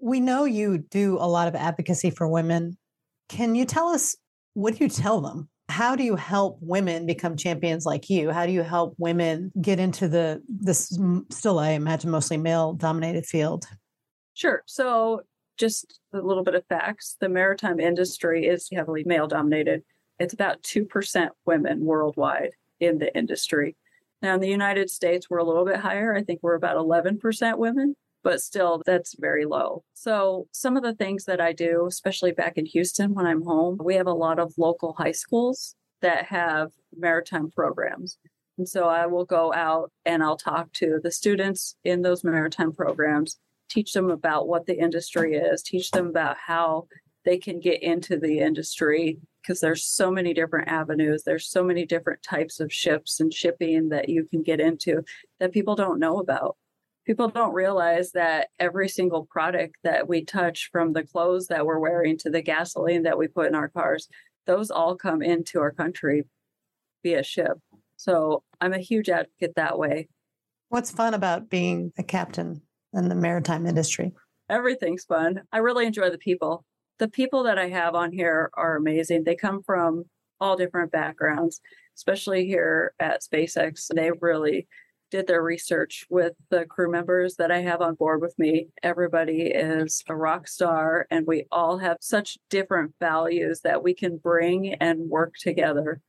We 0.00 0.20
know 0.20 0.44
you 0.44 0.78
do 0.78 1.16
a 1.18 1.26
lot 1.26 1.48
of 1.48 1.54
advocacy 1.54 2.10
for 2.10 2.28
women. 2.28 2.76
Can 3.28 3.54
you 3.54 3.64
tell 3.64 3.88
us 3.88 4.16
what 4.54 4.76
do 4.76 4.84
you 4.84 4.90
tell 4.90 5.20
them? 5.20 5.48
How 5.68 5.96
do 5.96 6.02
you 6.02 6.16
help 6.16 6.58
women 6.60 7.04
become 7.04 7.36
champions 7.36 7.84
like 7.84 8.08
you? 8.08 8.30
How 8.30 8.46
do 8.46 8.52
you 8.52 8.62
help 8.62 8.94
women 8.98 9.52
get 9.60 9.78
into 9.78 10.08
the 10.08 10.42
this 10.48 10.98
still 11.30 11.58
I 11.58 11.70
imagine 11.70 12.10
mostly 12.10 12.38
male 12.38 12.72
dominated 12.72 13.26
field? 13.26 13.66
Sure. 14.34 14.62
So 14.66 15.22
just 15.58 16.00
a 16.12 16.20
little 16.20 16.44
bit 16.44 16.54
of 16.54 16.64
facts. 16.66 17.16
The 17.20 17.28
maritime 17.28 17.80
industry 17.80 18.46
is 18.46 18.68
heavily 18.72 19.04
male 19.04 19.26
dominated. 19.26 19.82
It's 20.18 20.34
about 20.34 20.62
2% 20.62 21.28
women 21.46 21.84
worldwide 21.84 22.52
in 22.80 22.98
the 22.98 23.14
industry. 23.16 23.76
Now, 24.22 24.34
in 24.34 24.40
the 24.40 24.48
United 24.48 24.90
States, 24.90 25.28
we're 25.28 25.38
a 25.38 25.44
little 25.44 25.64
bit 25.64 25.76
higher. 25.76 26.14
I 26.14 26.22
think 26.22 26.40
we're 26.42 26.54
about 26.54 26.76
11% 26.76 27.58
women, 27.58 27.94
but 28.24 28.40
still, 28.40 28.82
that's 28.84 29.14
very 29.18 29.44
low. 29.44 29.84
So, 29.94 30.48
some 30.52 30.76
of 30.76 30.82
the 30.82 30.94
things 30.94 31.24
that 31.26 31.40
I 31.40 31.52
do, 31.52 31.86
especially 31.86 32.32
back 32.32 32.56
in 32.56 32.66
Houston 32.66 33.14
when 33.14 33.26
I'm 33.26 33.42
home, 33.42 33.78
we 33.82 33.94
have 33.94 34.08
a 34.08 34.12
lot 34.12 34.40
of 34.40 34.54
local 34.58 34.94
high 34.94 35.12
schools 35.12 35.76
that 36.02 36.26
have 36.26 36.72
maritime 36.96 37.50
programs. 37.50 38.18
And 38.58 38.68
so 38.68 38.88
I 38.88 39.06
will 39.06 39.24
go 39.24 39.52
out 39.54 39.92
and 40.04 40.22
I'll 40.22 40.36
talk 40.36 40.72
to 40.74 40.98
the 41.02 41.12
students 41.12 41.76
in 41.84 42.02
those 42.02 42.24
maritime 42.24 42.72
programs 42.72 43.38
teach 43.68 43.92
them 43.92 44.10
about 44.10 44.48
what 44.48 44.66
the 44.66 44.78
industry 44.78 45.34
is, 45.34 45.62
teach 45.62 45.90
them 45.90 46.08
about 46.08 46.36
how 46.38 46.86
they 47.24 47.38
can 47.38 47.60
get 47.60 47.82
into 47.82 48.18
the 48.18 48.38
industry 48.38 49.18
because 49.42 49.60
there's 49.60 49.84
so 49.84 50.10
many 50.10 50.34
different 50.34 50.68
avenues, 50.68 51.22
there's 51.24 51.48
so 51.48 51.62
many 51.64 51.86
different 51.86 52.22
types 52.22 52.60
of 52.60 52.72
ships 52.72 53.20
and 53.20 53.32
shipping 53.32 53.88
that 53.90 54.08
you 54.08 54.26
can 54.26 54.42
get 54.42 54.60
into 54.60 55.02
that 55.40 55.52
people 55.52 55.74
don't 55.74 55.98
know 55.98 56.18
about. 56.18 56.56
people 57.06 57.28
don't 57.28 57.54
realize 57.54 58.12
that 58.12 58.48
every 58.58 58.88
single 58.88 59.24
product 59.24 59.76
that 59.82 60.06
we 60.08 60.24
touch 60.24 60.68
from 60.70 60.92
the 60.92 61.02
clothes 61.02 61.46
that 61.46 61.64
we're 61.64 61.78
wearing 61.78 62.18
to 62.18 62.28
the 62.28 62.42
gasoline 62.42 63.02
that 63.04 63.16
we 63.16 63.26
put 63.26 63.46
in 63.46 63.54
our 63.54 63.68
cars 63.68 64.08
those 64.46 64.70
all 64.70 64.96
come 64.96 65.22
into 65.22 65.60
our 65.60 65.70
country 65.70 66.24
via 67.02 67.22
ship. 67.22 67.58
So 67.96 68.42
i'm 68.60 68.72
a 68.72 68.78
huge 68.78 69.08
advocate 69.08 69.54
that 69.56 69.78
way. 69.78 70.08
What's 70.68 70.90
fun 70.90 71.14
about 71.14 71.48
being 71.48 71.92
a 71.96 72.02
captain 72.02 72.62
in 72.94 73.08
the 73.08 73.14
maritime 73.14 73.66
industry? 73.66 74.12
everything's 74.48 75.04
fun 75.04 75.40
i 75.52 75.58
really 75.58 75.86
enjoy 75.86 76.10
the 76.10 76.18
people 76.18 76.64
the 76.98 77.08
people 77.08 77.42
that 77.42 77.58
i 77.58 77.68
have 77.68 77.94
on 77.94 78.12
here 78.12 78.50
are 78.54 78.76
amazing 78.76 79.24
they 79.24 79.36
come 79.36 79.62
from 79.62 80.04
all 80.40 80.56
different 80.56 80.90
backgrounds 80.90 81.60
especially 81.96 82.46
here 82.46 82.92
at 82.98 83.22
spacex 83.22 83.86
they 83.94 84.10
really 84.20 84.66
did 85.10 85.26
their 85.26 85.42
research 85.42 86.06
with 86.10 86.34
the 86.50 86.66
crew 86.66 86.90
members 86.90 87.36
that 87.36 87.50
I 87.50 87.60
have 87.60 87.80
on 87.80 87.94
board 87.94 88.20
with 88.20 88.38
me. 88.38 88.68
Everybody 88.82 89.42
is 89.44 90.02
a 90.08 90.14
rock 90.14 90.46
star, 90.46 91.06
and 91.10 91.26
we 91.26 91.44
all 91.50 91.78
have 91.78 91.96
such 92.00 92.36
different 92.50 92.92
values 93.00 93.60
that 93.62 93.82
we 93.82 93.94
can 93.94 94.18
bring 94.18 94.74
and 94.74 95.08
work 95.08 95.34
together 95.40 96.00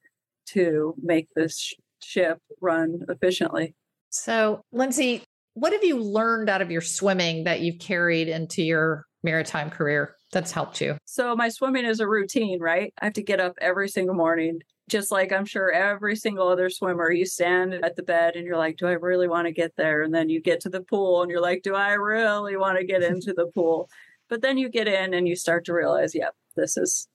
to 0.47 0.95
make 1.01 1.27
this 1.35 1.59
sh- 1.59 1.73
ship 2.03 2.39
run 2.59 3.05
efficiently. 3.07 3.73
So, 4.09 4.65
Lindsay, 4.71 5.23
what 5.59 5.73
have 5.73 5.83
you 5.83 5.97
learned 5.97 6.49
out 6.49 6.61
of 6.61 6.71
your 6.71 6.81
swimming 6.81 7.43
that 7.43 7.59
you've 7.59 7.79
carried 7.79 8.29
into 8.29 8.63
your 8.63 9.05
maritime 9.23 9.69
career 9.69 10.15
that's 10.31 10.51
helped 10.51 10.79
you? 10.79 10.97
So, 11.05 11.35
my 11.35 11.49
swimming 11.49 11.85
is 11.85 11.99
a 11.99 12.07
routine, 12.07 12.59
right? 12.59 12.93
I 13.01 13.05
have 13.05 13.13
to 13.13 13.23
get 13.23 13.39
up 13.39 13.53
every 13.59 13.89
single 13.89 14.15
morning, 14.15 14.61
just 14.89 15.11
like 15.11 15.33
I'm 15.33 15.45
sure 15.45 15.71
every 15.71 16.15
single 16.15 16.47
other 16.47 16.69
swimmer, 16.69 17.11
you 17.11 17.25
stand 17.25 17.73
at 17.73 17.95
the 17.95 18.03
bed 18.03 18.35
and 18.35 18.45
you're 18.45 18.57
like, 18.57 18.77
do 18.77 18.87
I 18.87 18.93
really 18.93 19.27
want 19.27 19.47
to 19.47 19.53
get 19.53 19.75
there? 19.75 20.01
And 20.03 20.13
then 20.13 20.29
you 20.29 20.41
get 20.41 20.61
to 20.61 20.69
the 20.69 20.81
pool 20.81 21.21
and 21.21 21.29
you're 21.29 21.41
like, 21.41 21.61
do 21.61 21.75
I 21.75 21.93
really 21.93 22.55
want 22.55 22.77
to 22.77 22.85
get 22.85 23.03
into 23.03 23.33
the 23.33 23.47
pool? 23.47 23.89
But 24.29 24.41
then 24.41 24.57
you 24.57 24.69
get 24.69 24.87
in 24.87 25.13
and 25.13 25.27
you 25.27 25.35
start 25.35 25.65
to 25.65 25.73
realize, 25.73 26.15
yep, 26.15 26.35
this 26.55 26.77
is 26.77 27.07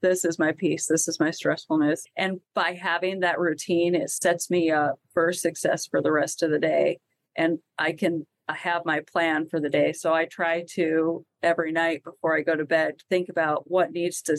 this 0.00 0.24
is 0.24 0.38
my 0.38 0.52
peace. 0.52 0.86
This 0.86 1.08
is 1.08 1.18
my 1.18 1.30
stressfulness. 1.30 2.02
And 2.16 2.38
by 2.54 2.78
having 2.80 3.18
that 3.20 3.40
routine, 3.40 3.96
it 3.96 4.10
sets 4.10 4.48
me 4.48 4.70
up 4.70 5.00
for 5.12 5.32
success 5.32 5.88
for 5.88 6.00
the 6.00 6.12
rest 6.12 6.44
of 6.44 6.52
the 6.52 6.60
day. 6.60 7.00
And 7.38 7.58
I 7.78 7.92
can 7.92 8.26
have 8.54 8.84
my 8.84 9.00
plan 9.00 9.46
for 9.48 9.60
the 9.60 9.68
day. 9.68 9.92
So 9.92 10.12
I 10.12 10.24
try 10.26 10.64
to 10.74 11.24
every 11.42 11.72
night 11.72 12.02
before 12.04 12.36
I 12.36 12.42
go 12.42 12.56
to 12.56 12.64
bed 12.64 12.94
think 13.08 13.28
about 13.28 13.70
what 13.70 13.92
needs 13.92 14.22
to 14.22 14.36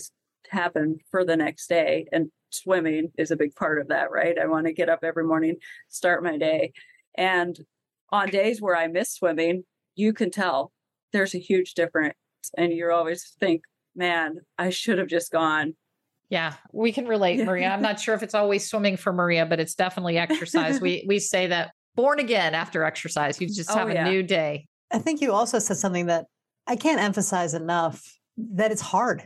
happen 0.49 0.97
for 1.11 1.23
the 1.23 1.37
next 1.37 1.67
day. 1.67 2.07
And 2.11 2.31
swimming 2.49 3.11
is 3.17 3.31
a 3.31 3.35
big 3.35 3.55
part 3.55 3.79
of 3.79 3.89
that, 3.89 4.11
right? 4.11 4.37
I 4.37 4.47
want 4.47 4.67
to 4.67 4.73
get 4.73 4.89
up 4.89 4.99
every 5.03 5.23
morning, 5.23 5.55
start 5.89 6.23
my 6.23 6.37
day. 6.37 6.73
And 7.17 7.59
on 8.11 8.29
days 8.29 8.61
where 8.61 8.75
I 8.75 8.87
miss 8.87 9.13
swimming, 9.13 9.63
you 9.95 10.13
can 10.13 10.31
tell 10.31 10.71
there's 11.13 11.35
a 11.35 11.39
huge 11.39 11.73
difference. 11.73 12.15
And 12.57 12.71
you 12.71 12.91
always 12.91 13.35
think, 13.39 13.63
man, 13.95 14.37
I 14.57 14.69
should 14.69 14.97
have 14.97 15.07
just 15.07 15.31
gone. 15.31 15.75
Yeah, 16.29 16.53
we 16.71 16.91
can 16.91 17.07
relate, 17.07 17.43
Maria. 17.43 17.69
I'm 17.69 17.81
not 17.81 17.99
sure 17.99 18.13
if 18.13 18.21
it's 18.21 18.35
always 18.35 18.69
swimming 18.69 18.97
for 18.97 19.11
Maria, 19.11 19.45
but 19.45 19.59
it's 19.59 19.73
definitely 19.73 20.17
exercise. 20.19 20.79
we 20.79 21.03
we 21.07 21.19
say 21.19 21.47
that 21.47 21.71
born 21.99 22.19
again 22.19 22.55
after 22.55 22.83
exercise, 22.83 23.41
you 23.41 23.47
just 23.47 23.69
Oh, 23.71 23.75
have 23.75 23.91
yeah. 23.91 24.07
a 24.07 24.09
new 24.09 24.23
day. 24.23 24.67
I 24.91 24.99
think 24.99 25.21
you 25.21 25.33
also 25.33 25.59
said 25.59 25.77
something 25.77 26.05
that 26.05 26.25
I 26.65 26.75
can't 26.75 27.01
emphasize 27.01 27.53
enough 27.53 28.01
that 28.37 28.71
it's 28.71 28.81
hard. 28.81 29.23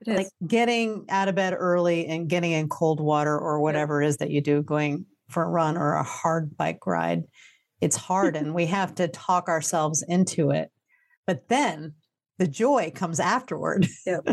It 0.00 0.08
is. 0.08 0.16
Like 0.16 0.28
getting 0.46 1.04
out 1.10 1.28
of 1.28 1.34
bed 1.34 1.54
early 1.56 2.06
and 2.06 2.28
getting 2.28 2.52
in 2.52 2.68
cold 2.68 2.98
water 3.00 3.38
or 3.38 3.60
whatever 3.60 4.02
it 4.02 4.08
is 4.08 4.16
that 4.16 4.30
you 4.30 4.40
do, 4.40 4.62
going 4.62 5.04
for 5.28 5.42
a 5.42 5.48
run 5.48 5.76
or 5.76 5.94
a 5.94 6.02
hard 6.02 6.56
bike 6.56 6.86
ride. 6.86 7.24
It's 7.80 7.96
hard 7.96 8.36
and 8.36 8.54
we 8.54 8.66
have 8.66 8.94
to 8.96 9.08
talk 9.08 9.48
ourselves 9.48 10.02
into 10.08 10.50
it. 10.50 10.70
But 11.26 11.48
then 11.48 11.94
the 12.38 12.46
joy 12.46 12.90
comes 12.94 13.20
afterward. 13.20 13.86
yep. 14.06 14.26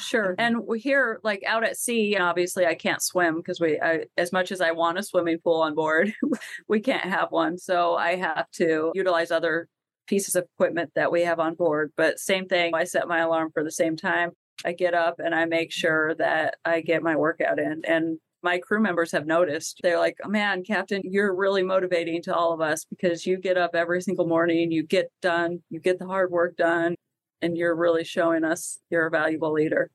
Sure. 0.00 0.34
And 0.38 0.62
here, 0.76 1.20
like 1.22 1.42
out 1.46 1.64
at 1.64 1.76
sea, 1.76 2.14
and 2.14 2.22
obviously 2.22 2.64
I 2.64 2.74
can't 2.74 3.02
swim 3.02 3.36
because 3.36 3.60
we, 3.60 3.80
I, 3.80 4.04
as 4.16 4.32
much 4.32 4.52
as 4.52 4.60
I 4.60 4.70
want 4.70 4.98
a 4.98 5.02
swimming 5.02 5.38
pool 5.38 5.60
on 5.60 5.74
board, 5.74 6.12
we 6.68 6.80
can't 6.80 7.04
have 7.04 7.30
one. 7.30 7.58
So 7.58 7.96
I 7.96 8.16
have 8.16 8.50
to 8.52 8.92
utilize 8.94 9.30
other 9.30 9.68
pieces 10.06 10.36
of 10.36 10.44
equipment 10.54 10.90
that 10.94 11.12
we 11.12 11.22
have 11.22 11.40
on 11.40 11.54
board. 11.54 11.92
But 11.96 12.18
same 12.18 12.46
thing, 12.46 12.74
I 12.74 12.84
set 12.84 13.08
my 13.08 13.18
alarm 13.18 13.50
for 13.52 13.62
the 13.62 13.70
same 13.70 13.96
time. 13.96 14.30
I 14.64 14.72
get 14.72 14.94
up 14.94 15.16
and 15.18 15.34
I 15.34 15.44
make 15.44 15.70
sure 15.70 16.14
that 16.16 16.56
I 16.64 16.80
get 16.80 17.02
my 17.02 17.16
workout 17.16 17.58
in. 17.58 17.82
And 17.84 18.18
my 18.42 18.58
crew 18.58 18.80
members 18.80 19.12
have 19.12 19.26
noticed. 19.26 19.80
They're 19.82 19.98
like, 19.98 20.16
oh, 20.24 20.28
man, 20.28 20.62
Captain, 20.64 21.02
you're 21.04 21.34
really 21.34 21.62
motivating 21.62 22.22
to 22.22 22.34
all 22.34 22.52
of 22.52 22.60
us 22.60 22.84
because 22.84 23.26
you 23.26 23.36
get 23.36 23.56
up 23.56 23.74
every 23.74 24.00
single 24.00 24.26
morning, 24.26 24.70
you 24.70 24.84
get 24.84 25.10
done, 25.20 25.62
you 25.70 25.80
get 25.80 25.98
the 25.98 26.06
hard 26.06 26.30
work 26.30 26.56
done, 26.56 26.94
and 27.42 27.56
you're 27.56 27.76
really 27.76 28.04
showing 28.04 28.44
us 28.44 28.78
you're 28.90 29.06
a 29.06 29.10
valuable 29.10 29.52
leader. 29.52 29.90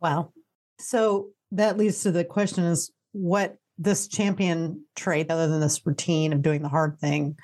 Wow. 0.00 0.32
So 0.78 1.30
that 1.52 1.76
leads 1.76 2.02
to 2.02 2.12
the 2.12 2.24
question 2.24 2.64
is 2.64 2.90
what 3.12 3.56
this 3.78 4.08
champion 4.08 4.84
trait, 4.94 5.30
other 5.30 5.48
than 5.48 5.60
this 5.60 5.84
routine 5.84 6.32
of 6.32 6.42
doing 6.42 6.62
the 6.62 6.68
hard 6.68 6.98
thing 6.98 7.36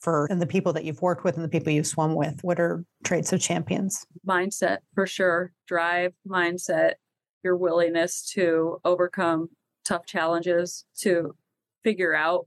for 0.00 0.26
and 0.30 0.40
the 0.40 0.46
people 0.46 0.72
that 0.74 0.84
you've 0.84 1.02
worked 1.02 1.24
with 1.24 1.34
and 1.34 1.44
the 1.44 1.48
people 1.48 1.72
you've 1.72 1.86
swum 1.86 2.14
with, 2.14 2.38
what 2.42 2.60
are 2.60 2.84
traits 3.04 3.32
of 3.32 3.40
champions? 3.40 4.06
mindset 4.26 4.78
for 4.94 5.06
sure 5.06 5.52
drive 5.66 6.12
mindset 6.26 6.94
your 7.42 7.56
willingness 7.56 8.30
to 8.32 8.78
overcome 8.84 9.48
tough 9.84 10.04
challenges 10.06 10.84
to 10.98 11.34
figure 11.82 12.14
out 12.14 12.46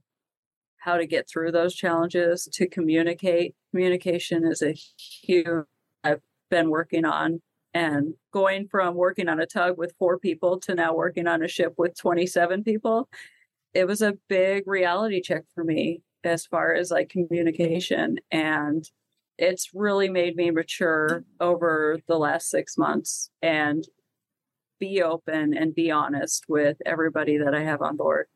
how 0.78 0.96
to 0.96 1.06
get 1.06 1.28
through 1.28 1.52
those 1.52 1.74
challenges 1.74 2.48
to 2.52 2.68
communicate 2.68 3.54
communication 3.70 4.44
is 4.44 4.62
a 4.62 4.72
huge 4.72 5.64
been 6.52 6.68
working 6.68 7.06
on 7.06 7.40
and 7.72 8.12
going 8.30 8.68
from 8.68 8.94
working 8.94 9.26
on 9.26 9.40
a 9.40 9.46
tug 9.46 9.78
with 9.78 9.94
four 9.98 10.18
people 10.18 10.60
to 10.60 10.74
now 10.74 10.94
working 10.94 11.26
on 11.26 11.42
a 11.42 11.48
ship 11.48 11.72
with 11.78 11.96
27 11.98 12.62
people 12.62 13.08
it 13.72 13.86
was 13.86 14.02
a 14.02 14.18
big 14.28 14.66
reality 14.66 15.22
check 15.22 15.44
for 15.54 15.64
me 15.64 16.02
as 16.24 16.44
far 16.44 16.74
as 16.74 16.90
like 16.90 17.08
communication 17.08 18.18
and 18.30 18.90
it's 19.38 19.70
really 19.72 20.10
made 20.10 20.36
me 20.36 20.50
mature 20.50 21.24
over 21.40 21.98
the 22.06 22.18
last 22.18 22.50
six 22.50 22.76
months 22.76 23.30
and 23.40 23.88
be 24.78 25.02
open 25.02 25.56
and 25.56 25.74
be 25.74 25.90
honest 25.90 26.44
with 26.48 26.76
everybody 26.84 27.38
that 27.38 27.54
I 27.54 27.62
have 27.62 27.82
on 27.82 27.96
board. 27.96 28.26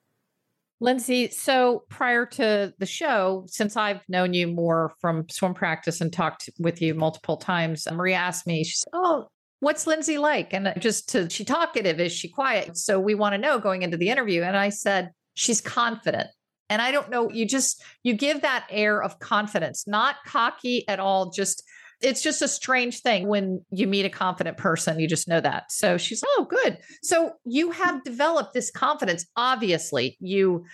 Lindsay, 0.81 1.31
so 1.31 1.85
prior 1.89 2.27
to 2.27 2.75
the 2.79 2.87
show, 2.87 3.45
since 3.49 3.77
I've 3.77 4.01
known 4.09 4.35
you 4.35 4.47
more 4.47 4.93
from 5.01 5.29
swim 5.31 5.55
practice 5.55 6.01
and 6.01 6.12
talked 6.12 6.51
with 6.59 6.83
you 6.83 6.95
multiple 6.95 7.39
times, 7.39 7.87
uh, 7.87 7.95
Maria 7.95 8.17
asked 8.17 8.47
me, 8.47 8.62
she 8.62 8.77
said, 8.77 8.91
Oh, 8.93 9.29
what's 9.61 9.87
Lindsay 9.87 10.19
like? 10.19 10.53
And 10.53 10.69
uh, 10.69 10.75
just 10.75 11.09
to, 11.11 11.31
she 11.31 11.45
talkative? 11.45 11.99
Is 11.99 12.12
she 12.12 12.29
quiet? 12.29 12.77
So 12.77 13.01
we 13.01 13.15
want 13.15 13.33
to 13.33 13.39
know 13.39 13.59
going 13.59 13.83
into 13.83 13.97
the 13.97 14.11
interview. 14.11 14.43
And 14.43 14.57
I 14.57 14.69
said, 14.69 15.11
She's 15.35 15.61
confident. 15.61 16.29
And 16.69 16.83
I 16.83 16.91
don't 16.91 17.11
know, 17.11 17.31
you 17.31 17.47
just, 17.47 17.83
you 18.03 18.15
give 18.15 18.43
that 18.43 18.67
air 18.71 19.01
of 19.03 19.19
confidence, 19.21 19.87
not 19.87 20.17
cocky 20.27 20.87
at 20.89 20.99
all, 20.99 21.31
just, 21.31 21.62
it's 22.01 22.23
just 22.23 22.43
a 22.43 22.49
strange 22.49 23.01
thing 23.01 23.27
when 23.27 23.65
you 23.71 23.87
meet 23.87 24.05
a 24.05 24.11
confident 24.11 24.57
person. 24.57 25.01
You 25.01 25.09
just 25.09 25.29
know 25.29 25.41
that. 25.41 25.73
So 25.73 25.97
she's, 25.97 26.23
oh, 26.25 26.47
good. 26.49 26.79
So 27.03 27.33
you 27.45 27.71
have 27.71 28.05
developed 28.05 28.53
this 28.53 28.71
confidence. 28.71 29.27
Obviously, 29.37 30.17
you, 30.21 30.65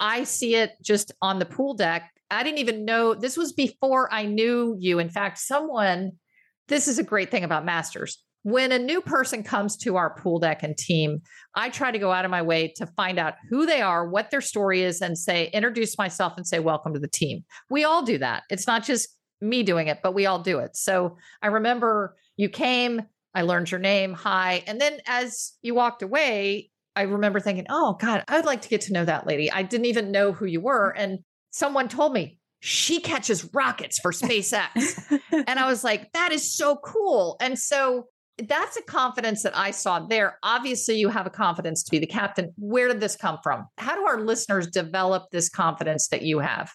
I 0.00 0.24
see 0.24 0.56
it 0.56 0.72
just 0.82 1.12
on 1.20 1.38
the 1.38 1.44
pool 1.44 1.74
deck. 1.74 2.10
I 2.30 2.42
didn't 2.42 2.58
even 2.58 2.84
know 2.84 3.14
this 3.14 3.36
was 3.36 3.52
before 3.52 4.12
I 4.12 4.24
knew 4.24 4.74
you. 4.78 4.98
In 4.98 5.10
fact, 5.10 5.38
someone, 5.38 6.12
this 6.68 6.88
is 6.88 6.98
a 6.98 7.04
great 7.04 7.30
thing 7.30 7.44
about 7.44 7.66
masters. 7.66 8.22
When 8.44 8.72
a 8.72 8.78
new 8.78 9.00
person 9.00 9.44
comes 9.44 9.76
to 9.78 9.96
our 9.96 10.16
pool 10.16 10.40
deck 10.40 10.62
and 10.64 10.76
team, 10.76 11.20
I 11.54 11.68
try 11.68 11.92
to 11.92 11.98
go 11.98 12.10
out 12.10 12.24
of 12.24 12.30
my 12.30 12.42
way 12.42 12.72
to 12.76 12.86
find 12.86 13.18
out 13.18 13.34
who 13.50 13.66
they 13.66 13.82
are, 13.82 14.08
what 14.08 14.30
their 14.30 14.40
story 14.40 14.82
is, 14.82 15.00
and 15.00 15.16
say, 15.16 15.48
introduce 15.52 15.96
myself 15.96 16.32
and 16.36 16.46
say, 16.46 16.58
welcome 16.58 16.94
to 16.94 16.98
the 16.98 17.06
team. 17.06 17.44
We 17.70 17.84
all 17.84 18.02
do 18.02 18.18
that. 18.18 18.42
It's 18.50 18.66
not 18.66 18.82
just 18.82 19.16
me 19.42 19.62
doing 19.62 19.88
it, 19.88 20.00
but 20.02 20.14
we 20.14 20.26
all 20.26 20.38
do 20.38 20.58
it. 20.58 20.76
So 20.76 21.16
I 21.42 21.48
remember 21.48 22.16
you 22.36 22.48
came, 22.48 23.02
I 23.34 23.42
learned 23.42 23.70
your 23.70 23.80
name, 23.80 24.14
hi. 24.14 24.62
And 24.66 24.80
then 24.80 25.00
as 25.06 25.52
you 25.62 25.74
walked 25.74 26.02
away, 26.02 26.70
I 26.94 27.02
remember 27.02 27.40
thinking, 27.40 27.66
oh 27.70 27.94
God, 27.94 28.24
I'd 28.28 28.44
like 28.44 28.62
to 28.62 28.68
get 28.68 28.82
to 28.82 28.92
know 28.92 29.04
that 29.04 29.26
lady. 29.26 29.50
I 29.50 29.62
didn't 29.62 29.86
even 29.86 30.10
know 30.10 30.32
who 30.32 30.46
you 30.46 30.60
were. 30.60 30.92
Mm-hmm. 30.92 31.02
And 31.02 31.18
someone 31.50 31.88
told 31.88 32.12
me 32.12 32.38
she 32.60 33.00
catches 33.00 33.52
rockets 33.52 33.98
for 33.98 34.12
SpaceX. 34.12 35.20
and 35.32 35.58
I 35.58 35.66
was 35.70 35.82
like, 35.82 36.12
that 36.12 36.32
is 36.32 36.54
so 36.54 36.76
cool. 36.76 37.36
And 37.40 37.58
so 37.58 38.06
that's 38.38 38.76
a 38.76 38.82
confidence 38.82 39.42
that 39.42 39.56
I 39.56 39.70
saw 39.70 40.00
there. 40.00 40.38
Obviously, 40.42 40.96
you 40.96 41.08
have 41.08 41.26
a 41.26 41.30
confidence 41.30 41.82
to 41.82 41.90
be 41.90 41.98
the 41.98 42.06
captain. 42.06 42.52
Where 42.56 42.88
did 42.88 43.00
this 43.00 43.16
come 43.16 43.38
from? 43.42 43.66
How 43.78 43.94
do 43.94 44.02
our 44.06 44.20
listeners 44.20 44.68
develop 44.68 45.30
this 45.30 45.48
confidence 45.48 46.08
that 46.08 46.22
you 46.22 46.38
have? 46.38 46.72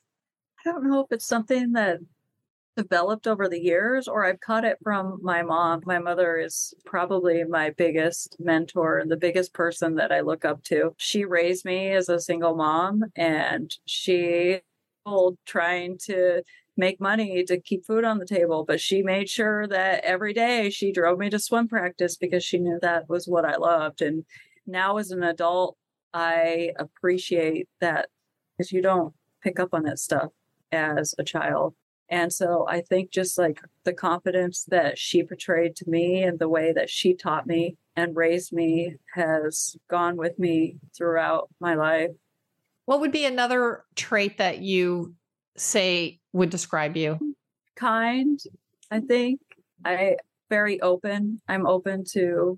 I 0.65 0.71
don't 0.71 0.89
know 0.89 1.01
if 1.01 1.07
it's 1.11 1.27
something 1.27 1.71
that 1.73 1.99
developed 2.77 3.27
over 3.27 3.49
the 3.49 3.59
years 3.59 4.07
or 4.07 4.23
I've 4.23 4.39
caught 4.39 4.63
it 4.63 4.77
from 4.83 5.19
my 5.21 5.41
mom. 5.41 5.81
My 5.85 5.99
mother 5.99 6.37
is 6.37 6.73
probably 6.85 7.43
my 7.43 7.71
biggest 7.71 8.37
mentor 8.39 8.99
and 8.99 9.11
the 9.11 9.17
biggest 9.17 9.53
person 9.53 9.95
that 9.95 10.11
I 10.11 10.21
look 10.21 10.45
up 10.45 10.63
to. 10.65 10.93
She 10.97 11.25
raised 11.25 11.65
me 11.65 11.91
as 11.91 12.07
a 12.07 12.21
single 12.21 12.55
mom 12.55 13.03
and 13.15 13.73
she 13.85 14.61
trying 15.45 15.97
to 15.97 16.43
make 16.75 16.99
money 16.99 17.43
to 17.45 17.59
keep 17.59 17.85
food 17.85 18.03
on 18.03 18.19
the 18.19 18.25
table. 18.25 18.63
But 18.65 18.79
she 18.79 19.01
made 19.01 19.29
sure 19.29 19.67
that 19.67 20.03
every 20.03 20.33
day 20.33 20.69
she 20.69 20.91
drove 20.91 21.17
me 21.17 21.29
to 21.29 21.39
swim 21.39 21.67
practice 21.67 22.15
because 22.15 22.43
she 22.43 22.59
knew 22.59 22.77
that 22.81 23.09
was 23.09 23.27
what 23.27 23.45
I 23.45 23.55
loved. 23.55 24.01
And 24.01 24.25
now 24.65 24.97
as 24.97 25.11
an 25.11 25.23
adult, 25.23 25.77
I 26.13 26.73
appreciate 26.77 27.67
that 27.81 28.09
because 28.57 28.71
you 28.71 28.81
don't 28.81 29.13
pick 29.41 29.59
up 29.59 29.69
on 29.73 29.83
that 29.83 29.99
stuff 29.99 30.31
as 30.71 31.15
a 31.17 31.23
child. 31.23 31.73
And 32.09 32.31
so 32.31 32.65
I 32.67 32.81
think 32.81 33.11
just 33.11 33.37
like 33.37 33.61
the 33.83 33.93
confidence 33.93 34.65
that 34.69 34.97
she 34.97 35.23
portrayed 35.23 35.75
to 35.77 35.89
me 35.89 36.23
and 36.23 36.39
the 36.39 36.49
way 36.49 36.71
that 36.73 36.89
she 36.89 37.13
taught 37.13 37.45
me 37.45 37.75
and 37.95 38.15
raised 38.15 38.53
me 38.53 38.95
has 39.13 39.75
gone 39.89 40.15
with 40.15 40.39
me 40.39 40.77
throughout 40.95 41.49
my 41.59 41.75
life. 41.75 42.11
What 42.85 43.01
would 43.01 43.11
be 43.11 43.25
another 43.25 43.83
trait 43.95 44.37
that 44.37 44.59
you 44.59 45.15
say 45.57 46.19
would 46.31 46.49
describe 46.49 46.95
you? 46.95 47.35
Kind, 47.75 48.39
I 48.89 49.01
think. 49.01 49.41
I 49.83 50.17
very 50.49 50.79
open. 50.81 51.41
I'm 51.47 51.67
open 51.67 52.05
to 52.11 52.57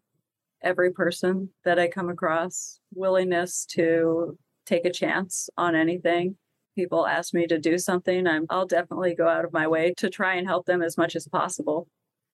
every 0.62 0.92
person 0.92 1.50
that 1.64 1.80
I 1.80 1.88
come 1.88 2.10
across, 2.10 2.80
willingness 2.94 3.66
to 3.72 4.38
take 4.66 4.86
a 4.86 4.92
chance 4.92 5.50
on 5.58 5.76
anything 5.76 6.36
people 6.80 7.06
ask 7.06 7.34
me 7.34 7.46
to 7.48 7.60
do 7.60 7.78
something, 7.78 8.26
I'm, 8.26 8.46
I'll 8.50 8.66
definitely 8.66 9.16
go 9.16 9.28
out 9.28 9.44
of 9.44 9.52
my 9.52 9.68
way 9.68 9.94
to 9.98 10.10
try 10.10 10.36
and 10.36 10.48
help 10.48 10.66
them 10.66 10.82
as 10.82 10.98
much 10.98 11.16
as 11.16 11.28
possible. 11.28 11.88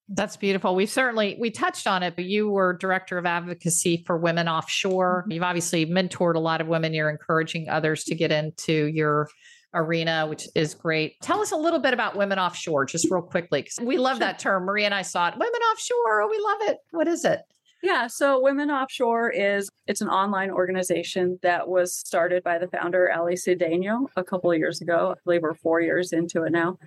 That's 0.07 0.37
beautiful. 0.37 0.75
We 0.75 0.85
certainly 0.85 1.35
we 1.39 1.49
touched 1.49 1.87
on 1.87 2.03
it, 2.03 2.15
but 2.15 2.25
you 2.25 2.51
were 2.51 2.77
director 2.77 3.17
of 3.17 3.25
advocacy 3.25 4.03
for 4.05 4.17
women 4.17 4.47
offshore. 4.47 5.23
Mm-hmm. 5.23 5.31
You've 5.31 5.43
obviously 5.43 5.87
mentored 5.87 6.35
a 6.35 6.39
lot 6.39 6.61
of 6.61 6.67
women. 6.67 6.93
You're 6.93 7.09
encouraging 7.09 7.69
others 7.69 8.03
to 8.03 8.15
get 8.15 8.31
into 8.31 8.85
your 8.85 9.27
arena, 9.73 10.27
which 10.27 10.47
is 10.53 10.75
great. 10.75 11.19
Tell 11.21 11.41
us 11.41 11.51
a 11.51 11.57
little 11.57 11.79
bit 11.79 11.93
about 11.93 12.15
women 12.15 12.37
offshore, 12.37 12.85
just 12.85 13.09
real 13.09 13.23
quickly, 13.23 13.63
because 13.63 13.79
we 13.81 13.97
love 13.97 14.19
that 14.19 14.37
term. 14.37 14.65
Maria 14.65 14.85
and 14.85 14.93
I 14.93 15.01
saw 15.01 15.27
it. 15.29 15.33
Women 15.33 15.61
offshore. 15.71 16.21
Oh, 16.21 16.29
we 16.29 16.39
love 16.39 16.69
it. 16.69 16.77
What 16.91 17.07
is 17.07 17.25
it? 17.25 17.39
Yeah, 17.85 18.07
so 18.07 18.41
Women 18.41 18.71
Offshore 18.71 19.29
is 19.29 19.69
it's 19.85 20.01
an 20.01 20.09
online 20.09 20.49
organization 20.49 21.37
that 21.43 21.67
was 21.67 21.93
started 21.93 22.41
by 22.43 22.57
the 22.57 22.67
founder 22.67 23.11
Ali 23.11 23.35
Cedeno 23.35 24.07
a 24.15 24.23
couple 24.23 24.51
of 24.51 24.57
years 24.57 24.81
ago. 24.81 25.13
I 25.15 25.19
believe 25.23 25.43
we're 25.43 25.53
four 25.53 25.81
years 25.81 26.11
into 26.11 26.45
it 26.45 26.51
now, 26.51 26.79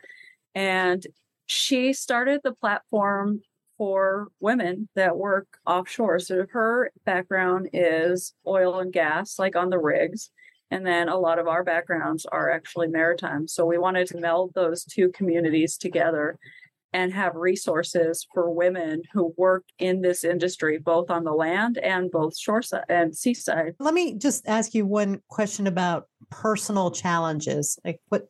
and 0.57 1.07
she 1.47 1.93
started 1.93 2.41
the 2.43 2.51
platform 2.51 3.43
for 3.77 4.27
women 4.41 4.89
that 4.97 5.17
work 5.17 5.47
offshore. 5.65 6.19
So 6.19 6.47
her 6.51 6.91
background 7.07 7.69
is 7.73 8.35
oil 8.45 8.81
and 8.81 8.93
gas, 8.93 9.39
like 9.39 9.55
on 9.55 9.71
the 9.71 9.79
rigs. 9.79 10.31
And 10.73 10.85
then 10.85 11.09
a 11.09 11.17
lot 11.17 11.39
of 11.39 11.47
our 11.47 11.63
backgrounds 11.63 12.27
are 12.27 12.51
actually 12.51 12.89
maritime. 12.89 13.47
So 13.47 13.65
we 13.65 13.79
wanted 13.79 14.09
to 14.09 14.19
meld 14.19 14.51
those 14.55 14.83
two 14.83 15.11
communities 15.13 15.79
together 15.79 16.41
and 16.93 17.13
have 17.13 17.35
resources 17.35 18.27
for 18.33 18.51
women 18.51 19.03
who 19.13 19.35
work 19.37 19.65
in 19.79 20.01
this 20.01 20.25
industry, 20.25 20.79
both 20.79 21.11
on 21.11 21.25
the 21.25 21.33
land 21.33 21.79
and 21.79 22.11
both 22.11 22.37
shoreside 22.37 22.85
and 22.89 23.17
seaside. 23.17 23.75
Let 23.79 23.95
me 23.95 24.15
just 24.15 24.49
ask 24.49 24.75
you 24.75 24.87
one 24.87 25.21
question 25.29 25.67
about 25.67 26.09
personal 26.31 26.91
challenges. 26.91 27.79
Like 27.85 28.01
what 28.09 28.29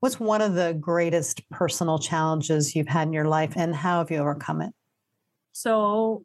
what's 0.00 0.20
one 0.20 0.40
of 0.40 0.54
the 0.54 0.76
greatest 0.80 1.48
personal 1.50 1.98
challenges 1.98 2.74
you've 2.74 2.88
had 2.88 3.08
in 3.08 3.12
your 3.12 3.26
life 3.26 3.54
and 3.56 3.74
how 3.74 3.98
have 3.98 4.10
you 4.10 4.18
overcome 4.18 4.62
it? 4.62 4.72
So 5.52 6.24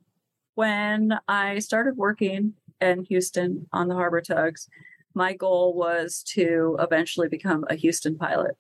when 0.56 1.13
I 1.28 1.60
started 1.60 1.98
working 1.98 2.54
in 2.80 3.04
Houston 3.06 3.68
on 3.72 3.88
the 3.88 3.96
harbor 3.96 4.22
tugs, 4.22 4.70
my 5.16 5.34
goal 5.34 5.74
was 5.74 6.24
to 6.34 6.78
eventually 6.80 7.28
become 7.28 7.66
a 7.70 7.76
Houston 7.76 8.18
pilot. 8.18 8.56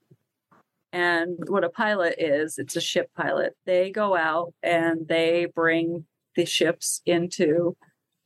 And 0.93 1.39
what 1.47 1.63
a 1.63 1.69
pilot 1.69 2.15
is, 2.19 2.59
it's 2.59 2.75
a 2.75 2.81
ship 2.81 3.09
pilot. 3.17 3.57
They 3.65 3.89
go 3.89 4.15
out 4.15 4.53
and 4.61 5.07
they 5.07 5.47
bring 5.53 6.05
the 6.35 6.45
ships 6.45 7.01
into 7.05 7.75